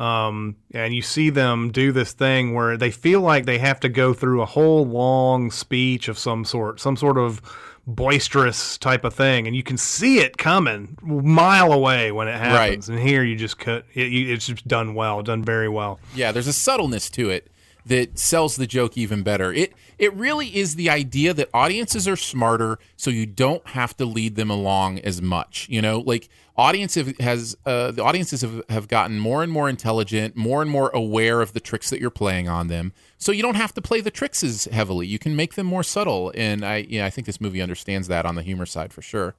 Um, 0.01 0.55
and 0.73 0.95
you 0.95 1.03
see 1.03 1.29
them 1.29 1.71
do 1.71 1.91
this 1.91 2.11
thing 2.11 2.55
where 2.55 2.75
they 2.75 2.89
feel 2.89 3.21
like 3.21 3.45
they 3.45 3.59
have 3.59 3.79
to 3.81 3.89
go 3.89 4.13
through 4.15 4.41
a 4.41 4.47
whole 4.47 4.83
long 4.83 5.51
speech 5.51 6.07
of 6.07 6.17
some 6.17 6.43
sort, 6.43 6.79
some 6.79 6.97
sort 6.97 7.19
of 7.19 7.39
boisterous 7.85 8.79
type 8.79 9.03
of 9.03 9.13
thing, 9.13 9.45
and 9.45 9.55
you 9.55 9.61
can 9.61 9.77
see 9.77 10.17
it 10.17 10.37
coming 10.37 10.97
mile 11.03 11.71
away 11.71 12.11
when 12.11 12.27
it 12.27 12.35
happens. 12.35 12.89
And 12.89 12.97
here, 12.97 13.23
you 13.23 13.35
just 13.35 13.59
cut. 13.59 13.85
It, 13.93 14.11
it's 14.11 14.47
just 14.47 14.67
done 14.67 14.95
well, 14.95 15.21
done 15.21 15.43
very 15.43 15.69
well. 15.69 15.99
Yeah, 16.15 16.31
there's 16.31 16.47
a 16.47 16.53
subtleness 16.53 17.09
to 17.11 17.29
it 17.29 17.50
that 17.85 18.17
sells 18.19 18.55
the 18.55 18.67
joke 18.67 18.97
even 18.97 19.23
better. 19.23 19.51
It 19.51 19.73
it 19.97 20.13
really 20.13 20.55
is 20.55 20.75
the 20.75 20.89
idea 20.89 21.33
that 21.33 21.49
audiences 21.53 22.07
are 22.07 22.15
smarter, 22.15 22.79
so 22.95 23.09
you 23.09 23.25
don't 23.25 23.65
have 23.69 23.95
to 23.97 24.05
lead 24.05 24.35
them 24.35 24.49
along 24.49 24.99
as 24.99 25.21
much. 25.21 25.67
You 25.69 25.81
know, 25.81 25.99
like 25.99 26.29
audience 26.57 26.95
have, 26.95 27.17
has 27.19 27.55
uh, 27.65 27.91
the 27.91 28.03
audiences 28.03 28.41
have, 28.41 28.63
have 28.69 28.87
gotten 28.87 29.19
more 29.19 29.41
and 29.43 29.51
more 29.51 29.67
intelligent, 29.69 30.35
more 30.35 30.61
and 30.61 30.69
more 30.69 30.89
aware 30.89 31.41
of 31.41 31.53
the 31.53 31.59
tricks 31.59 31.89
that 31.89 31.99
you're 31.99 32.09
playing 32.09 32.47
on 32.47 32.67
them. 32.67 32.93
So 33.17 33.31
you 33.31 33.41
don't 33.41 33.55
have 33.55 33.73
to 33.75 33.81
play 33.81 34.01
the 34.01 34.11
tricks 34.11 34.43
as 34.43 34.65
heavily. 34.65 35.07
You 35.07 35.19
can 35.19 35.35
make 35.35 35.55
them 35.55 35.65
more 35.67 35.83
subtle, 35.83 36.31
and 36.35 36.63
I 36.65 36.85
yeah 36.89 37.05
I 37.05 37.09
think 37.09 37.25
this 37.27 37.41
movie 37.41 37.61
understands 37.61 38.07
that 38.09 38.25
on 38.25 38.35
the 38.35 38.43
humor 38.43 38.65
side 38.65 38.93
for 38.93 39.01
sure. 39.01 39.35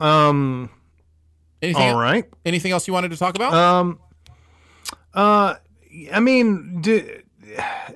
Um, 0.00 0.70
Anything 1.62 1.90
all 1.92 2.00
right. 2.00 2.24
anything 2.46 2.72
else 2.72 2.86
you 2.88 2.94
wanted 2.94 3.10
to 3.10 3.18
talk 3.18 3.36
about? 3.36 3.52
Um, 3.52 4.00
uh, 5.12 5.56
I 6.12 6.20
mean, 6.20 6.80
do, 6.80 7.20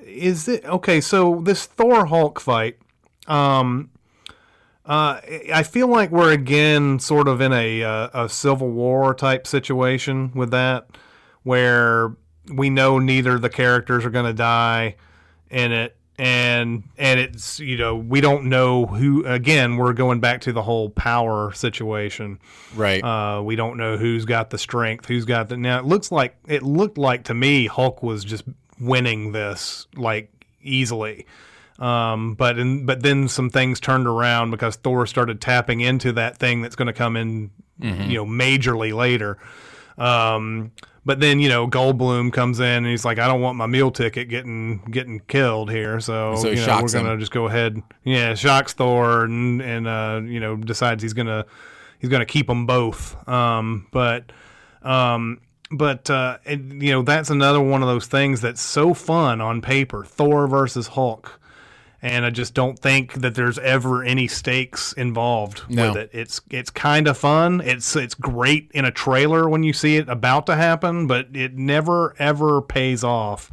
is 0.05 0.47
it 0.47 0.65
okay? 0.65 1.01
So 1.01 1.41
this 1.43 1.65
Thor 1.65 2.05
Hulk 2.05 2.39
fight, 2.39 2.77
um, 3.27 3.91
uh, 4.85 5.19
I 5.53 5.63
feel 5.63 5.87
like 5.87 6.11
we're 6.11 6.31
again 6.31 6.99
sort 6.99 7.27
of 7.27 7.41
in 7.41 7.53
a 7.53 7.83
uh, 7.83 8.25
a 8.25 8.29
Civil 8.29 8.69
War 8.69 9.13
type 9.13 9.47
situation 9.47 10.31
with 10.33 10.51
that, 10.51 10.87
where 11.43 12.15
we 12.53 12.69
know 12.69 12.99
neither 12.99 13.39
the 13.39 13.49
characters 13.49 14.05
are 14.05 14.11
going 14.11 14.25
to 14.25 14.33
die 14.33 14.95
in 15.49 15.71
it. 15.71 15.95
And 16.17 16.83
and 16.97 17.19
it's 17.19 17.59
you 17.59 17.75
know 17.75 17.97
we 17.97 18.21
don't 18.21 18.45
know 18.45 18.85
who 18.85 19.25
again 19.25 19.75
we're 19.75 19.91
going 19.91 20.21
back 20.21 20.39
to 20.41 20.53
the 20.53 20.61
whole 20.61 20.89
power 20.89 21.51
situation 21.51 22.39
right. 22.73 23.03
uh, 23.03 23.41
we 23.41 23.57
don't 23.57 23.75
know 23.75 23.97
who's 23.97 24.23
got 24.23 24.49
the 24.49 24.57
strength, 24.57 25.07
who's 25.07 25.25
got 25.25 25.49
the. 25.49 25.57
Now 25.57 25.77
it 25.77 25.83
looks 25.83 26.13
like 26.13 26.37
it 26.47 26.63
looked 26.63 26.97
like 26.97 27.25
to 27.25 27.33
me 27.33 27.67
Hulk 27.67 28.01
was 28.01 28.23
just 28.23 28.45
winning 28.79 29.31
this 29.31 29.87
like 29.95 30.31
easily, 30.61 31.25
um, 31.79 32.35
but 32.35 32.57
in, 32.59 32.85
but 32.85 33.03
then 33.03 33.27
some 33.27 33.49
things 33.49 33.79
turned 33.79 34.07
around 34.07 34.51
because 34.51 34.75
Thor 34.77 35.05
started 35.05 35.41
tapping 35.41 35.81
into 35.81 36.11
that 36.13 36.37
thing 36.37 36.61
that's 36.61 36.75
going 36.75 36.87
to 36.87 36.93
come 36.93 37.15
in, 37.17 37.51
you 37.79 38.15
know, 38.15 38.25
majorly 38.25 38.93
later. 38.95 39.37
Um, 39.97 40.71
but 41.05 41.19
then 41.19 41.39
you 41.39 41.49
know 41.49 41.67
Goldblum 41.67 42.33
comes 42.33 42.59
in 42.59 42.65
and 42.65 42.87
he's 42.87 43.05
like, 43.05 43.19
I 43.19 43.27
don't 43.27 43.39
want 43.41 43.57
my 43.57 43.67
meal 43.67 43.91
ticket 43.91 44.27
getting 44.27 44.79
getting 44.89 45.19
killed 45.21 45.69
here, 45.69 45.99
so, 45.99 46.35
So 46.35 46.49
he 46.51 46.59
you 46.59 46.65
know, 46.65 46.81
we're 46.81 46.89
gonna 46.89 47.13
him. 47.13 47.19
just 47.19 47.31
go 47.31 47.45
ahead, 47.47 47.81
yeah, 48.03 48.33
shocks 48.33 48.73
Thor 48.73 49.23
and 49.23 49.61
and 49.61 49.87
uh, 49.87 50.21
you 50.25 50.39
know 50.39 50.55
decides 50.55 51.03
he's 51.03 51.13
gonna 51.13 51.45
he's 51.99 52.09
gonna 52.09 52.25
keep 52.25 52.47
them 52.47 52.65
both. 52.65 53.15
Um, 53.29 53.87
but 53.91 54.31
um, 54.81 55.41
but 55.71 56.09
uh, 56.09 56.37
it, 56.45 56.59
you 56.59 56.91
know 56.91 57.01
that's 57.01 57.29
another 57.29 57.61
one 57.61 57.81
of 57.81 57.87
those 57.87 58.07
things 58.07 58.41
that's 58.41 58.61
so 58.61 58.93
fun 58.93 59.41
on 59.41 59.61
paper. 59.61 60.03
Thor 60.05 60.47
versus 60.47 60.87
Hulk. 60.89 61.39
And 62.01 62.23
I 62.23 62.29
just 62.29 62.53
don't 62.53 62.77
think 62.77 63.13
that 63.13 63.33
there's 63.33 63.57
ever 63.57 64.03
any 64.03 64.27
stakes 64.27 64.93
involved 64.93 65.63
No. 65.69 65.87
with 65.87 65.97
it. 65.97 66.09
It's 66.13 66.39
it's 66.51 66.69
kind 66.69 67.07
of 67.07 67.17
fun. 67.17 67.61
It's 67.61 67.95
it's 67.95 68.13
great 68.13 68.69
in 68.75 68.85
a 68.85 68.91
trailer 68.91 69.49
when 69.49 69.63
you 69.63 69.73
see 69.73 69.95
it 69.97 70.07
about 70.07 70.45
to 70.45 70.55
happen, 70.55 71.07
but 71.07 71.29
it 71.33 71.55
never 71.55 72.13
ever 72.19 72.61
pays 72.61 73.03
off 73.03 73.49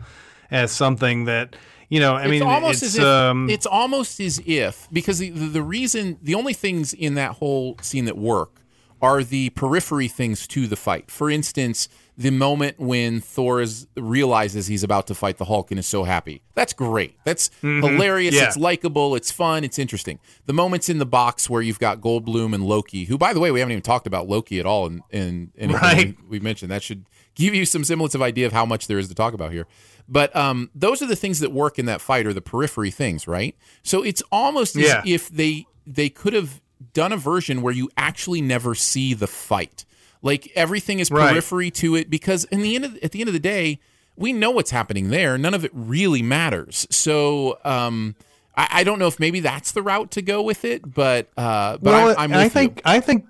as 0.51 0.71
something 0.71 1.25
that 1.25 1.57
you 1.89 1.99
know. 1.99 2.15
I 2.15 2.25
mean, 2.27 2.43
it's 2.43 2.45
almost 2.45 2.83
it's 2.83 2.95
as 2.95 2.99
if 2.99 3.05
um, 3.05 3.49
it's 3.49 3.65
almost 3.65 4.21
as 4.21 4.39
if 4.45 4.87
because 4.93 5.19
the 5.19 5.31
the 5.31 5.63
reason 5.63 6.19
the 6.21 6.35
only 6.35 6.53
things 6.53 6.93
in 6.93 7.15
that 7.15 7.37
whole 7.37 7.79
scene 7.81 8.05
that 8.05 8.19
work 8.19 8.57
are 9.01 9.25
the 9.25 9.49
periphery 9.51 10.09
things 10.09 10.47
to 10.49 10.67
the 10.67 10.77
fight. 10.77 11.11
For 11.11 11.31
instance, 11.31 11.89
the 12.19 12.31
moment 12.31 12.79
when 12.79 13.21
Thor 13.21 13.61
is 13.63 13.87
realizes 13.97 14.67
he's 14.67 14.83
about 14.85 15.07
to 15.07 15.15
fight 15.15 15.39
the 15.39 15.47
Hulk 15.47 15.71
and 15.71 15.79
is 15.81 15.87
so 15.87 16.05
happy. 16.05 16.43
That's 16.55 16.73
great. 16.75 17.17
That's 17.25 17.51
hilarious. 17.63 18.35
Mm-hmm. 18.35 18.43
Yeah. 18.43 18.49
It's 18.49 18.57
likable. 18.59 19.15
It's 19.15 19.31
fun. 19.33 19.65
It's 19.65 19.79
interesting. 19.79 20.19
The 20.47 20.53
moments 20.53 20.89
in 20.91 20.99
the 20.99 21.07
box 21.07 21.49
where 21.49 21.63
you've 21.63 21.79
got 21.79 22.01
Goldblum 22.01 22.55
and 22.55 22.65
Loki, 22.65 23.05
who, 23.07 23.17
by 23.17 23.33
the 23.33 23.41
way, 23.41 23.51
we 23.51 23.61
haven't 23.61 23.73
even 23.73 23.83
talked 23.83 24.07
about 24.07 24.29
Loki 24.29 24.61
at 24.61 24.67
all 24.67 24.87
in 24.87 25.03
in 25.11 25.53
anything 25.57 25.81
Right. 25.81 26.17
we, 26.29 26.39
mentioned. 26.39 26.71
That 26.71 26.83
should 26.83 27.07
give 27.35 27.55
you 27.55 27.65
some 27.65 27.83
semblance 27.83 28.15
of 28.15 28.21
idea 28.21 28.47
of 28.47 28.53
how 28.53 28.67
much 28.67 28.89
there 28.89 28.99
is 28.99 29.09
to 29.09 29.15
talk 29.15 29.33
about 29.33 29.51
here. 29.53 29.67
But 30.07 30.35
um, 30.37 30.71
those 30.75 31.01
are 31.01 31.07
the 31.07 31.17
things 31.17 31.41
that 31.41 31.51
work 31.53 31.79
in 31.79 31.87
that 31.87 32.01
fight, 32.03 32.27
or 32.27 32.35
the 32.35 32.43
periphery 32.43 32.91
things, 32.91 33.27
right? 33.27 33.57
So 33.83 34.03
it's 34.03 34.23
almost 34.31 34.77
as 34.77 35.03
if 35.07 35.29
they 35.31 35.67
they 35.87 36.11
could 36.11 36.35
have 36.35 36.61
done 36.93 37.13
a 37.13 37.17
version 37.17 37.63
where 37.63 37.73
you 37.73 37.89
actually 37.97 38.43
never 38.43 38.75
see 38.75 39.15
the 39.15 39.27
fight. 39.29 39.85
Like 40.23 40.51
everything 40.55 40.99
is 41.01 41.11
Right. 41.11 41.31
periphery 41.33 41.71
to 41.73 41.97
it, 41.97 42.09
because 42.09 42.45
in 42.45 42.63
the 42.63 42.75
end 42.77 42.85
of, 42.85 42.97
at 43.03 43.11
the 43.13 43.21
end 43.21 43.29
of 43.29 43.33
the 43.35 43.41
day, 43.41 43.81
we 44.17 44.33
know 44.33 44.51
what's 44.51 44.71
happening 44.71 45.11
there. 45.11 45.37
None 45.37 45.55
of 45.55 45.65
it 45.65 45.71
really 45.75 46.23
matters. 46.23 46.87
So 46.91 47.59
um, 47.65 48.15
I, 48.57 48.69
I 48.71 48.85
don't 48.85 48.99
know 48.99 49.07
if 49.09 49.19
maybe 49.19 49.41
that's 49.41 49.73
the 49.73 49.83
route 49.83 50.11
to 50.13 50.23
go 50.23 50.43
with 50.43 50.65
it, 50.65 50.95
but 50.95 51.29
uh, 51.37 51.79
but 51.79 51.83
well, 51.83 52.09
I'm, 52.11 52.17
I'm 52.19 52.31
with 52.31 52.39
I 52.39 52.43
you. 52.45 52.51
think 52.51 52.83
I 52.85 53.01
think 53.01 53.27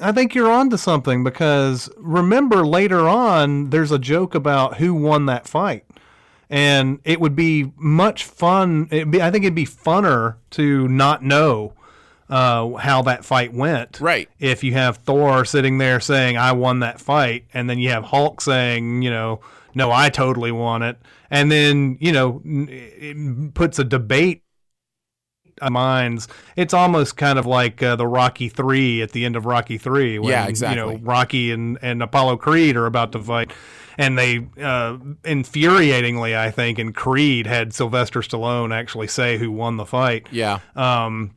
I 0.00 0.12
think 0.12 0.34
you're 0.34 0.50
onto 0.52 0.76
something 0.76 1.24
because 1.24 1.88
remember 1.96 2.66
later 2.66 3.08
on 3.08 3.70
there's 3.70 3.90
a 3.90 3.98
joke 3.98 4.34
about 4.34 4.76
who 4.76 4.94
won 4.94 5.26
that 5.26 5.48
fight. 5.48 5.84
And 6.48 7.00
it 7.02 7.20
would 7.20 7.34
be 7.34 7.72
much 7.76 8.24
fun. 8.24 8.86
It'd 8.92 9.10
be, 9.10 9.20
I 9.20 9.32
think 9.32 9.44
it'd 9.44 9.56
be 9.56 9.66
funner 9.66 10.36
to 10.50 10.86
not 10.86 11.24
know 11.24 11.72
uh, 12.28 12.74
how 12.74 13.02
that 13.02 13.24
fight 13.24 13.52
went. 13.52 14.00
Right. 14.00 14.28
If 14.38 14.64
you 14.64 14.72
have 14.72 14.98
Thor 14.98 15.44
sitting 15.44 15.78
there 15.78 16.00
saying, 16.00 16.36
I 16.36 16.52
won 16.52 16.80
that 16.80 17.00
fight, 17.00 17.46
and 17.54 17.68
then 17.70 17.78
you 17.78 17.90
have 17.90 18.04
Hulk 18.04 18.40
saying, 18.40 19.02
you 19.02 19.10
know, 19.10 19.40
no, 19.74 19.92
I 19.92 20.08
totally 20.08 20.52
won 20.52 20.82
it. 20.82 20.96
And 21.30 21.50
then, 21.50 21.98
you 22.00 22.12
know, 22.12 22.40
it 22.44 23.54
puts 23.54 23.78
a 23.78 23.84
debate 23.84 24.42
minds. 25.70 26.28
It's 26.54 26.74
almost 26.74 27.16
kind 27.16 27.38
of 27.38 27.46
like 27.46 27.82
uh, 27.82 27.96
the 27.96 28.06
Rocky 28.06 28.48
Three 28.48 29.02
at 29.02 29.12
the 29.12 29.24
end 29.24 29.36
of 29.36 29.46
Rocky 29.46 29.78
Three, 29.78 30.18
when 30.18 30.30
Yeah, 30.30 30.40
you 30.40 30.44
know 30.44 30.50
exactly. 30.50 30.96
Rocky 31.02 31.50
and, 31.50 31.78
and 31.82 32.02
Apollo 32.02 32.38
Creed 32.38 32.76
are 32.76 32.86
about 32.86 33.12
to 33.12 33.22
fight, 33.22 33.52
and 33.98 34.18
they 34.18 34.38
uh, 34.58 34.98
infuriatingly, 35.24 36.36
I 36.36 36.50
think, 36.50 36.78
in 36.78 36.92
Creed 36.92 37.46
had 37.46 37.72
Sylvester 37.72 38.20
Stallone 38.20 38.74
actually 38.74 39.08
say 39.08 39.38
who 39.38 39.50
won 39.50 39.76
the 39.76 39.86
fight 39.86 40.26
yeah. 40.30 40.60
um, 40.74 41.32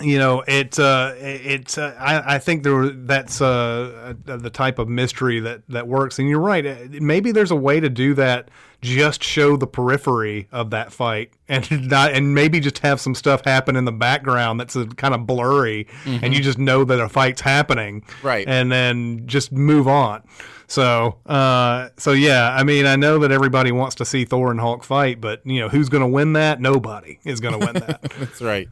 you 0.00 0.18
know, 0.18 0.42
it 0.46 0.78
uh, 0.78 1.12
it 1.16 1.76
uh, 1.78 1.94
I, 1.98 2.36
I 2.36 2.38
think 2.38 2.62
there 2.62 2.88
that's 2.90 3.40
uh, 3.40 4.14
uh, 4.26 4.36
the 4.36 4.50
type 4.50 4.78
of 4.78 4.88
mystery 4.88 5.40
that 5.40 5.62
that 5.68 5.86
works. 5.88 6.18
And 6.18 6.28
you're 6.28 6.40
right. 6.40 6.66
uh, 6.66 6.76
Maybe 6.90 7.32
there's 7.32 7.50
a 7.50 7.56
way 7.56 7.80
to 7.80 7.88
do 7.88 8.14
that. 8.14 8.50
Just 8.82 9.22
show 9.22 9.58
the 9.58 9.66
periphery 9.66 10.48
of 10.52 10.70
that 10.70 10.90
fight, 10.90 11.32
and 11.48 11.88
not, 11.88 12.12
and 12.12 12.34
maybe 12.34 12.60
just 12.60 12.78
have 12.78 12.98
some 12.98 13.14
stuff 13.14 13.44
happen 13.44 13.76
in 13.76 13.84
the 13.84 13.92
background 13.92 14.58
that's 14.58 14.74
uh 14.74 14.86
kind 14.96 15.12
of 15.14 15.26
blurry, 15.26 15.86
and 16.06 16.32
you 16.32 16.40
just 16.40 16.58
know 16.58 16.84
that 16.84 16.98
a 16.98 17.08
fight's 17.08 17.42
happening, 17.42 18.04
Right. 18.22 18.48
And 18.48 18.72
then 18.72 19.26
just 19.26 19.52
move 19.52 19.86
on. 19.86 20.22
So, 20.66 21.18
uh, 21.26 21.88
so 21.96 22.12
yeah, 22.12 22.54
I 22.54 22.62
mean, 22.62 22.86
I 22.86 22.94
know 22.96 23.18
that 23.18 23.32
everybody 23.32 23.72
wants 23.72 23.96
to 23.96 24.04
see 24.04 24.24
Thor 24.24 24.52
and 24.52 24.60
Hulk 24.60 24.84
fight, 24.84 25.20
but 25.20 25.44
you 25.44 25.60
know, 25.60 25.68
who's 25.68 25.88
going 25.88 26.02
to 26.02 26.08
win 26.08 26.34
that? 26.34 26.60
Nobody 26.60 27.18
is 27.24 27.40
going 27.40 27.58
to 27.58 27.66
win 27.66 27.74
that. 27.74 28.00
That's 28.18 28.40
right. 28.40 28.68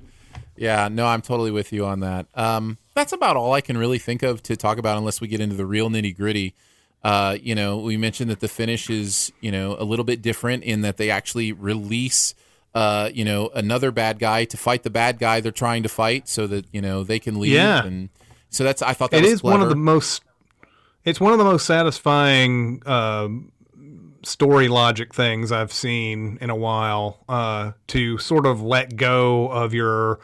Yeah, 0.59 0.89
no, 0.89 1.07
I'm 1.07 1.23
totally 1.23 1.51
with 1.51 1.73
you 1.73 1.85
on 1.87 2.01
that. 2.01 2.27
Um, 2.35 2.79
that's 2.95 3.13
about 3.13 3.37
all 3.37 3.53
I 3.53 3.61
can 3.61 3.79
really 3.79 3.99
think 3.99 4.23
of 4.23 4.43
to 4.45 4.57
talk 4.57 4.79
about, 4.79 4.99
unless 4.99 5.21
we 5.21 5.29
get 5.29 5.41
into 5.41 5.57
the 5.57 5.67
real 5.67 5.89
nitty 5.89 6.17
gritty. 6.17 6.55
Uh, 7.03 7.37
you 7.41 7.55
know, 7.55 7.79
we 7.79 7.97
mentioned 7.97 8.31
that 8.31 8.41
the 8.41 8.49
finish 8.49 8.91
is, 8.91 9.33
you 9.41 9.53
know, 9.53 9.77
a 9.79 9.85
little 9.85 10.05
bit 10.05 10.21
different 10.21 10.65
in 10.65 10.83
that 10.83 10.97
they 10.97 11.11
actually 11.11 11.53
release, 11.53 12.35
uh, 12.75 13.09
you 13.15 13.25
know, 13.25 13.51
another 13.55 13.93
bad 13.93 14.19
guy 14.19 14.45
to 14.47 14.57
fight 14.57 14.83
the 14.83 14.91
bad 14.91 15.19
guy 15.19 15.41
they're 15.41 15.53
trying 15.53 15.85
to 15.85 15.89
fight, 15.89 16.29
so 16.29 16.47
that 16.49 16.67
you 16.73 16.81
know 16.81 17.05
they 17.05 17.21
can 17.21 17.39
leave. 17.39 17.53
Yeah. 17.53 17.85
and 17.85 18.09
so 18.51 18.65
that's 18.65 18.83
I 18.83 18.95
thought 18.95 19.13
that 19.13 19.19
It 19.19 19.25
was 19.25 19.33
is 19.35 19.43
one 19.43 19.63
of 19.63 19.69
the 19.69 19.77
most 19.77 20.23
it's 21.05 21.21
one 21.21 21.33
of 21.33 21.39
the 21.39 21.45
most 21.45 21.67
satisfying 21.67 22.83
uh, 22.85 23.29
story 24.25 24.69
logic 24.69 25.15
things 25.15 25.53
I've 25.53 25.73
seen 25.73 26.39
in 26.41 26.51
a 26.51 26.57
while 26.57 27.25
uh, 27.29 27.73
to 27.89 28.19
sort 28.19 28.47
of 28.47 28.61
let 28.61 28.97
go 28.97 29.49
of 29.49 29.73
your 29.73 30.21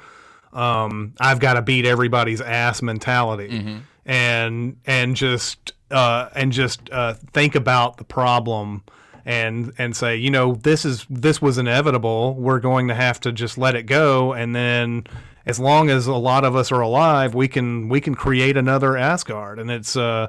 um, 0.55 1.15
I've 1.21 1.41
got 1.41 1.55
to 1.55 1.63
beat 1.63 1.85
everybody's 1.85 2.41
ass 2.41 2.81
mentality 2.83 3.49
Mm-hmm. 3.49 3.79
and 4.07 4.77
and 4.87 5.17
just 5.17 5.73
uh, 5.91 6.29
and 6.35 6.53
just 6.53 6.91
uh, 6.91 7.15
think 7.33 7.55
about 7.55 7.97
the 7.99 8.05
problem 8.05 8.83
and 9.25 9.73
and 9.79 9.97
say 9.97 10.17
you 10.17 10.31
know 10.31 10.55
this 10.55 10.85
is 10.85 11.07
this 11.09 11.41
was 11.41 11.57
inevitable 11.59 12.35
we're 12.35 12.61
going 12.61 12.89
to 12.89 12.95
have 12.95 13.19
to 13.21 13.33
just 13.33 13.57
let 13.57 13.75
it 13.75 13.85
go 13.85 14.33
and 14.35 14.55
then 14.55 15.05
as 15.47 15.59
long 15.59 15.89
as 15.91 16.07
a 16.07 16.15
lot 16.15 16.45
of 16.45 16.55
us 16.55 16.71
are 16.71 16.83
alive 16.83 17.35
we 17.35 17.49
can 17.49 17.89
we 17.89 18.01
can 18.01 18.15
create 18.15 18.57
another 18.57 18.97
Asgard 18.97 19.59
and 19.59 19.71
it's 19.71 19.97
uh 19.97 20.29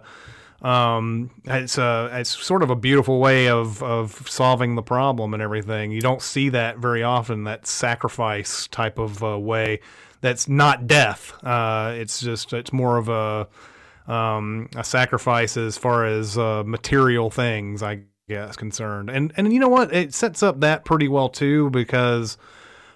um, 0.62 1.30
it's 1.44 1.78
uh, 1.78 2.10
it's 2.14 2.30
sort 2.30 2.64
of 2.64 2.72
a 2.72 2.76
beautiful 2.76 3.20
way 3.20 3.50
of, 3.50 3.84
of 3.84 4.28
solving 4.28 4.74
the 4.74 4.82
problem 4.82 5.34
and 5.36 5.44
everything. 5.44 5.92
You 5.92 6.02
don't 6.02 6.24
see 6.24 6.50
that 6.50 6.80
very 6.80 7.04
often. 7.04 7.44
That 7.44 7.68
sacrifice 7.68 8.66
type 8.68 8.98
of 8.98 9.24
uh, 9.24 9.38
way. 9.38 9.80
That's 10.26 10.50
not 10.50 10.88
death. 10.88 11.34
Uh, 11.44 11.94
it's 11.96 12.20
just 12.20 12.52
it's 12.52 12.74
more 12.74 12.98
of 12.98 13.10
a 13.10 13.48
um, 14.12 14.70
a 14.76 14.84
sacrifice 14.84 15.56
as 15.56 15.78
far 15.78 16.04
as 16.06 16.36
uh, 16.36 16.64
material 16.66 17.30
things, 17.30 17.84
I 17.84 18.02
guess, 18.28 18.56
concerned. 18.56 19.12
And 19.12 19.32
and 19.38 19.54
you 19.54 19.60
know 19.60 19.70
what? 19.70 19.94
It 19.94 20.16
sets 20.16 20.42
up 20.42 20.62
that 20.62 20.84
pretty 20.84 21.08
well 21.08 21.30
too 21.30 21.70
because 21.70 22.40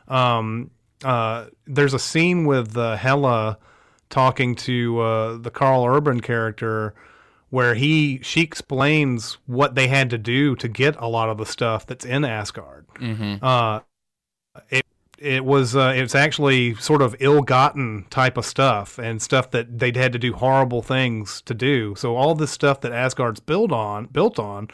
um, 0.07 0.71
uh, 1.03 1.45
there's 1.67 1.93
a 1.93 1.99
scene 1.99 2.45
with 2.45 2.75
uh, 2.75 2.95
Hela 2.95 3.59
talking 4.09 4.55
to 4.55 4.99
uh, 4.99 5.37
the 5.37 5.51
Karl 5.51 5.85
Urban 5.85 6.21
character 6.21 6.95
where 7.51 7.75
he 7.75 8.19
she 8.23 8.41
explains 8.41 9.37
what 9.45 9.75
they 9.75 9.87
had 9.87 10.09
to 10.09 10.17
do 10.17 10.55
to 10.55 10.67
get 10.67 10.95
a 10.97 11.07
lot 11.07 11.29
of 11.29 11.37
the 11.37 11.45
stuff 11.45 11.85
that's 11.85 12.05
in 12.05 12.25
Asgard. 12.25 12.87
Uh, 13.43 13.81
it 14.71 14.85
it 15.21 15.45
was 15.45 15.75
uh, 15.75 15.93
it's 15.95 16.15
actually 16.15 16.75
sort 16.75 17.01
of 17.01 17.15
ill-gotten 17.19 18.05
type 18.09 18.37
of 18.37 18.45
stuff 18.45 18.97
and 18.97 19.21
stuff 19.21 19.51
that 19.51 19.79
they'd 19.79 19.95
had 19.95 20.13
to 20.13 20.19
do 20.19 20.33
horrible 20.33 20.81
things 20.81 21.41
to 21.43 21.53
do. 21.53 21.95
So 21.95 22.15
all 22.15 22.35
this 22.35 22.51
stuff 22.51 22.81
that 22.81 22.91
Asgard's 22.91 23.39
built 23.39 23.71
on 23.71 24.05
built 24.07 24.39
on 24.39 24.69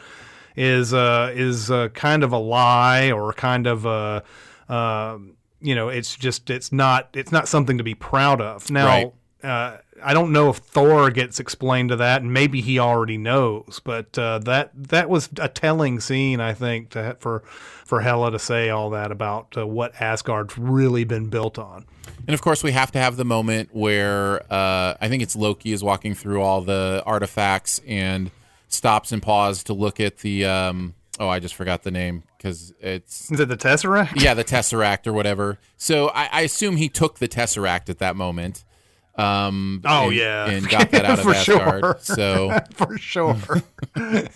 is 0.56 0.94
uh, 0.94 1.32
is 1.34 1.70
uh, 1.70 1.88
kind 1.90 2.22
of 2.22 2.32
a 2.32 2.38
lie 2.38 3.10
or 3.10 3.32
kind 3.32 3.66
of 3.66 3.84
a 3.86 4.22
uh, 4.68 5.18
you 5.60 5.74
know 5.74 5.88
it's 5.88 6.16
just 6.16 6.50
it's 6.50 6.72
not 6.72 7.08
it's 7.14 7.32
not 7.32 7.48
something 7.48 7.78
to 7.78 7.84
be 7.84 7.94
proud 7.94 8.40
of. 8.40 8.70
Now 8.70 9.12
Right. 9.42 9.80
I 10.02 10.14
don't 10.14 10.32
know 10.32 10.50
if 10.50 10.56
Thor 10.58 11.10
gets 11.10 11.40
explained 11.40 11.90
to 11.90 11.96
that, 11.96 12.22
and 12.22 12.32
maybe 12.32 12.60
he 12.60 12.78
already 12.78 13.18
knows. 13.18 13.80
But 13.82 14.18
uh, 14.18 14.38
that 14.40 14.70
that 14.74 15.08
was 15.08 15.28
a 15.38 15.48
telling 15.48 16.00
scene, 16.00 16.40
I 16.40 16.52
think, 16.54 16.90
to, 16.90 17.16
for 17.20 17.40
for 17.84 18.00
Hela 18.00 18.30
to 18.32 18.38
say 18.38 18.70
all 18.70 18.90
that 18.90 19.10
about 19.12 19.56
uh, 19.56 19.66
what 19.66 20.00
Asgard's 20.00 20.58
really 20.58 21.04
been 21.04 21.28
built 21.28 21.58
on. 21.58 21.86
And 22.26 22.34
of 22.34 22.42
course, 22.42 22.62
we 22.64 22.72
have 22.72 22.90
to 22.92 22.98
have 22.98 23.16
the 23.16 23.24
moment 23.24 23.70
where 23.72 24.42
uh, 24.52 24.94
I 25.00 25.08
think 25.08 25.22
it's 25.22 25.36
Loki 25.36 25.72
is 25.72 25.82
walking 25.84 26.14
through 26.14 26.42
all 26.42 26.60
the 26.60 27.02
artifacts 27.06 27.80
and 27.86 28.30
stops 28.68 29.12
and 29.12 29.22
pauses 29.22 29.64
to 29.64 29.72
look 29.72 30.00
at 30.00 30.18
the. 30.18 30.44
Um, 30.44 30.94
oh, 31.20 31.28
I 31.28 31.38
just 31.40 31.54
forgot 31.54 31.82
the 31.82 31.90
name 31.90 32.24
because 32.36 32.74
it's 32.80 33.30
Is 33.30 33.40
it 33.40 33.48
the 33.48 33.56
Tesseract? 33.56 34.20
yeah 34.20 34.34
the 34.34 34.44
Tesseract 34.44 35.06
or 35.06 35.12
whatever. 35.12 35.58
So 35.76 36.08
I, 36.08 36.28
I 36.32 36.40
assume 36.42 36.76
he 36.76 36.88
took 36.88 37.18
the 37.18 37.28
Tesseract 37.28 37.88
at 37.88 37.98
that 37.98 38.16
moment. 38.16 38.64
Um, 39.16 39.80
Oh, 39.84 40.08
and- 40.08 40.14
yeah. 40.16 40.46
and 40.50 40.68
got 40.68 40.90
that 40.90 41.04
out 41.06 41.18
of 41.18 41.24
For 41.24 41.34
Asgard. 41.34 41.80
sure. 41.82 41.96
So 42.00 42.58
for 42.74 42.98
sure. 42.98 43.36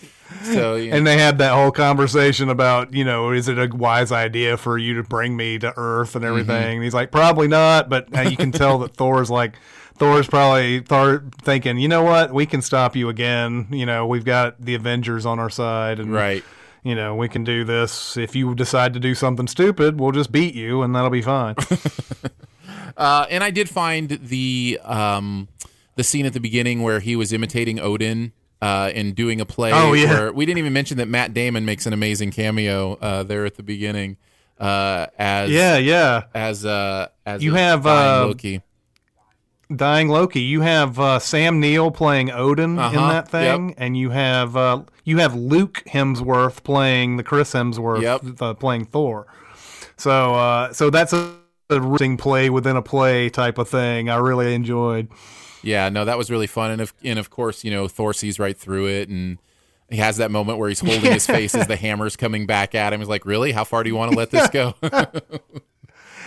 So 0.45 0.77
yeah. 0.77 0.95
And 0.95 1.07
they 1.07 1.19
had 1.19 1.39
that 1.39 1.53
whole 1.53 1.73
conversation 1.73 2.49
about, 2.49 2.95
you 2.95 3.05
know, 3.05 3.33
is 3.33 3.49
it 3.49 3.59
a 3.59 3.67
wise 3.67 4.11
idea 4.13 4.57
for 4.57 4.79
you 4.79 4.95
to 4.95 5.03
bring 5.03 5.37
me 5.37 5.59
to 5.59 5.75
Earth 5.77 6.15
and 6.17 6.25
everything? 6.25 6.55
Mm-hmm. 6.63 6.75
And 6.77 6.85
he's 6.85 6.95
like, 6.95 7.11
probably 7.11 7.47
not. 7.49 7.91
But 7.91 8.09
you 8.31 8.37
can 8.37 8.53
tell 8.53 8.79
that 8.79 8.95
Thor's 8.95 9.29
like, 9.29 9.57
Thor's 9.97 10.29
probably 10.29 10.81
Thor 10.81 11.25
thinking, 11.43 11.77
you 11.79 11.89
know 11.89 12.05
what, 12.05 12.33
we 12.33 12.47
can 12.47 12.63
stop 12.63 12.97
you 12.97 13.09
again. 13.11 13.67
You 13.71 13.85
know, 13.85 14.07
we've 14.07 14.25
got 14.25 14.59
the 14.65 14.75
Avengers 14.77 15.27
on 15.27 15.39
our 15.41 15.51
side, 15.51 15.99
and 15.99 16.11
right. 16.13 16.43
you 16.85 16.95
know, 16.95 17.17
we 17.17 17.29
can 17.29 17.45
do 17.45 17.65
this. 17.65 18.17
If 18.17 18.35
you 18.35 18.55
decide 18.55 18.95
to 18.95 19.01
do 19.01 19.15
something 19.15 19.47
stupid, 19.49 20.01
we'll 20.01 20.13
just 20.13 20.33
beat 20.33 20.55
you, 20.55 20.81
and 20.83 20.95
that'll 20.95 21.11
be 21.11 21.23
fine. 21.23 21.57
Uh, 23.01 23.27
and 23.31 23.43
I 23.43 23.51
did 23.51 23.69
find 23.71 24.11
the 24.11 24.79
um, 24.85 25.49
the 25.97 26.05
scene 26.05 26.27
at 26.27 26.35
the 26.35 26.41
beginning 26.41 26.83
where 26.83 27.01
he 27.01 27.17
was 27.17 27.33
imitating 27.33 27.81
Odin 27.81 28.33
uh, 28.61 28.93
and 28.95 29.15
doing 29.15 29.41
a 29.41 29.47
play. 29.47 29.73
Oh, 29.73 29.95
yeah. 29.95 30.13
Where 30.13 30.33
we 30.33 30.45
didn't 30.47 30.59
even 30.59 30.73
mention 30.75 30.99
that 30.99 31.09
Matt 31.09 31.33
Damon 31.33 31.65
makes 31.65 31.87
an 31.87 31.93
amazing 31.95 32.31
cameo 32.31 32.95
uh, 33.01 33.23
there 33.23 33.47
at 33.47 33.55
the 33.57 33.63
beginning 33.63 34.19
uh, 34.59 35.07
as 35.19 35.51
yeah, 35.51 35.79
yeah. 35.79 36.25
as 36.35 36.67
uh, 36.67 37.09
as 37.25 37.43
You 37.43 37.55
have, 37.55 37.85
dying 37.85 38.23
uh, 38.23 38.27
Loki. 38.27 38.63
Dying 39.75 40.09
Loki. 40.09 40.41
You 40.41 40.61
have 40.63 40.99
uh, 40.99 41.19
Sam 41.21 41.61
Neill 41.61 41.91
playing 41.91 42.31
Odin 42.31 42.73
in 42.73 42.79
Uh-huh, 42.79 43.09
that 43.13 43.29
thing, 43.29 43.75
and 43.79 43.97
you 43.97 44.11
have 44.11 44.57
uh, 44.57 44.83
you 45.05 45.19
have 45.19 45.35
Luke 45.35 45.83
Hemsworth 45.89 46.63
playing 46.65 47.17
the 47.17 47.23
Chris 47.23 47.53
Hemsworth 47.55 48.03
Yep. 48.03 48.59
playing 48.59 48.85
Thor. 48.87 49.27
So 49.97 50.35
uh, 50.35 50.73
so 50.73 50.91
that's 50.91 51.13
a, 51.13 51.40
riveting 51.79 52.17
play 52.17 52.49
within 52.51 52.77
a 52.77 52.83
play 52.83 53.29
type 53.29 53.59
of 53.59 53.69
thing. 53.69 54.09
I 54.09 54.17
really 54.17 54.55
enjoyed. 54.55 55.09
Yeah, 55.63 55.91
no, 55.91 56.07
that 56.07 56.17
was 56.17 56.31
really 56.31 56.47
fun, 56.47 56.71
and 56.71 56.81
of 56.81 56.95
and 57.05 57.19
of 57.19 57.29
course, 57.29 57.63
you 57.65 57.71
know, 57.71 57.87
Thor 57.87 58.15
sees 58.15 58.39
right 58.39 58.57
through 58.57 58.87
it, 58.89 59.09
and 59.11 59.39
he 59.91 59.99
has 59.99 60.17
that 60.17 60.31
moment 60.31 60.59
where 60.59 60.71
he's 60.71 60.81
holding 60.81 61.13
his 61.13 61.27
face 61.37 61.55
as 61.55 61.67
the 61.67 61.77
hammer's 61.77 62.17
coming 62.17 62.47
back 62.47 62.75
at 62.75 62.93
him. 62.95 63.01
He's 63.01 63.09
like, 63.11 63.27
"Really? 63.27 63.53
How 63.53 63.65
far 63.65 63.83
do 63.85 63.91
you 63.91 63.97
want 63.97 64.13
to 64.13 64.17
let 64.19 64.31
this 64.31 64.49
go?" 64.49 64.75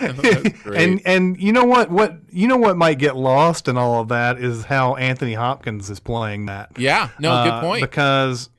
And 0.00 1.00
and 1.04 1.40
you 1.40 1.52
know 1.52 1.64
what 1.64 1.88
what 1.90 2.16
you 2.30 2.48
know 2.48 2.56
what 2.56 2.76
might 2.76 2.98
get 2.98 3.16
lost 3.16 3.68
in 3.68 3.76
all 3.76 4.00
of 4.00 4.08
that 4.08 4.38
is 4.38 4.64
how 4.64 4.96
Anthony 4.96 5.34
Hopkins 5.34 5.88
is 5.88 6.00
playing 6.00 6.46
that. 6.46 6.70
yeah, 6.76 7.10
no, 7.20 7.30
Uh, 7.30 7.44
good 7.60 7.66
point. 7.66 7.82
Because 7.82 8.50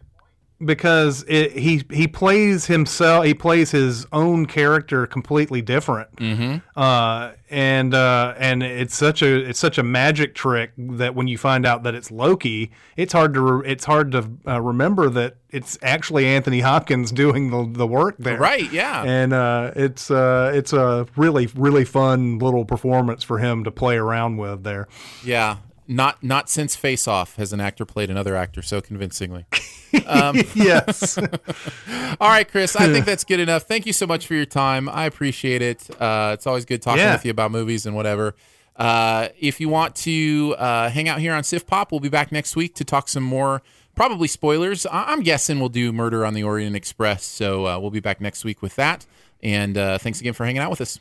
because 0.64 1.26
it, 1.28 1.52
he 1.52 1.84
he 1.92 2.08
plays 2.08 2.66
himself 2.66 3.26
he 3.26 3.34
plays 3.34 3.72
his 3.72 4.06
own 4.12 4.46
character 4.46 5.06
completely 5.06 5.62
different. 5.62 6.16
Mm-hmm. 6.16 6.58
Uh, 6.80 7.32
and 7.50 7.94
uh, 7.94 8.34
and 8.38 8.64
it's 8.64 8.96
such 8.96 9.22
a 9.22 9.50
it's 9.50 9.60
such 9.60 9.78
a 9.78 9.84
magic 9.84 10.34
trick 10.34 10.72
that 10.78 11.14
when 11.14 11.28
you 11.28 11.38
find 11.38 11.66
out 11.66 11.84
that 11.84 11.94
it's 11.94 12.10
Loki, 12.10 12.72
it's 12.96 13.14
hard 13.14 13.34
to 13.34 13.42
re- 13.42 13.70
it's 13.70 13.86
hard 13.86 14.12
to 14.14 14.30
uh, 14.48 14.62
remember 14.62 15.10
that 15.10 15.38
it's 15.50 15.78
actually 15.82 16.26
Anthony 16.26 16.62
Hopkins 16.62 17.12
doing 17.12 17.52
the 17.52 17.70
the 17.78 17.88
work 17.88 18.16
there. 18.18 18.38
right? 18.38 18.72
Yeah. 18.72 19.04
And 19.04 19.34
uh, 19.34 19.72
it's 19.76 20.10
uh, 20.10 20.52
it's 20.56 20.74
a 20.74 21.08
really 21.18 21.48
really 21.48 21.86
fun 21.86 22.40
little 22.40 22.66
performance 22.66 23.24
for 23.24 23.40
him 23.40 23.64
to 23.66 23.72
play 23.72 23.98
around 23.98 24.38
with 24.38 24.64
there. 24.64 24.88
Yeah, 25.24 25.58
not 25.88 26.24
not 26.24 26.50
since 26.50 26.76
Face 26.76 27.08
Off 27.08 27.36
has 27.36 27.54
an 27.54 27.60
actor 27.60 27.86
played 27.86 28.10
another 28.10 28.36
actor 28.36 28.62
so 28.62 28.82
convincingly. 28.82 29.46
yes. 30.56 31.18
All 32.20 32.30
right, 32.30 32.48
Chris, 32.50 32.76
I 32.76 32.92
think 32.92 33.06
that's 33.06 33.24
good 33.24 33.40
enough. 33.40 33.64
Thank 33.64 33.86
you 33.86 33.94
so 33.94 34.06
much 34.08 34.28
for 34.28 34.34
your 34.34 34.46
time. 34.46 34.90
I 34.90 35.06
appreciate 35.06 35.62
it. 35.62 35.88
Uh, 36.02 36.32
it's 36.34 36.48
always 36.48 36.66
good 36.66 36.82
talking 36.82 37.02
Yeah. 37.02 37.14
with 37.14 37.26
you 37.26 37.32
about 37.32 37.52
movies 37.52 37.86
and 37.86 37.96
whatever. 37.96 38.36
Uh, 38.76 39.30
if 39.40 39.60
you 39.62 39.70
want 39.70 39.96
to 39.96 40.56
uh, 40.58 40.90
hang 40.90 41.08
out 41.08 41.20
here 41.20 41.34
on 41.34 41.44
Sift 41.44 41.66
Pop, 41.68 41.92
we'll 41.92 42.02
be 42.02 42.10
back 42.10 42.32
next 42.32 42.56
week 42.56 42.76
to 42.76 42.84
talk 42.84 43.08
some 43.08 43.24
more, 43.24 43.62
probably 43.96 44.28
spoilers. 44.28 44.86
I- 44.86 45.06
I'm 45.12 45.22
guessing 45.22 45.60
we'll 45.60 45.70
do 45.70 45.92
Murder 45.94 46.26
on 46.26 46.34
the 46.34 46.44
Orient 46.44 46.76
Express. 46.76 47.24
So 47.24 47.66
uh, 47.68 47.80
we'll 47.80 47.92
be 47.92 48.02
back 48.02 48.20
next 48.20 48.44
week 48.44 48.62
with 48.62 48.76
that. 48.76 49.06
And 49.42 49.78
uh, 49.78 49.98
thanks 49.98 50.20
again 50.20 50.34
for 50.34 50.46
hanging 50.46 50.62
out 50.62 50.70
with 50.72 50.82
us. 50.82 51.00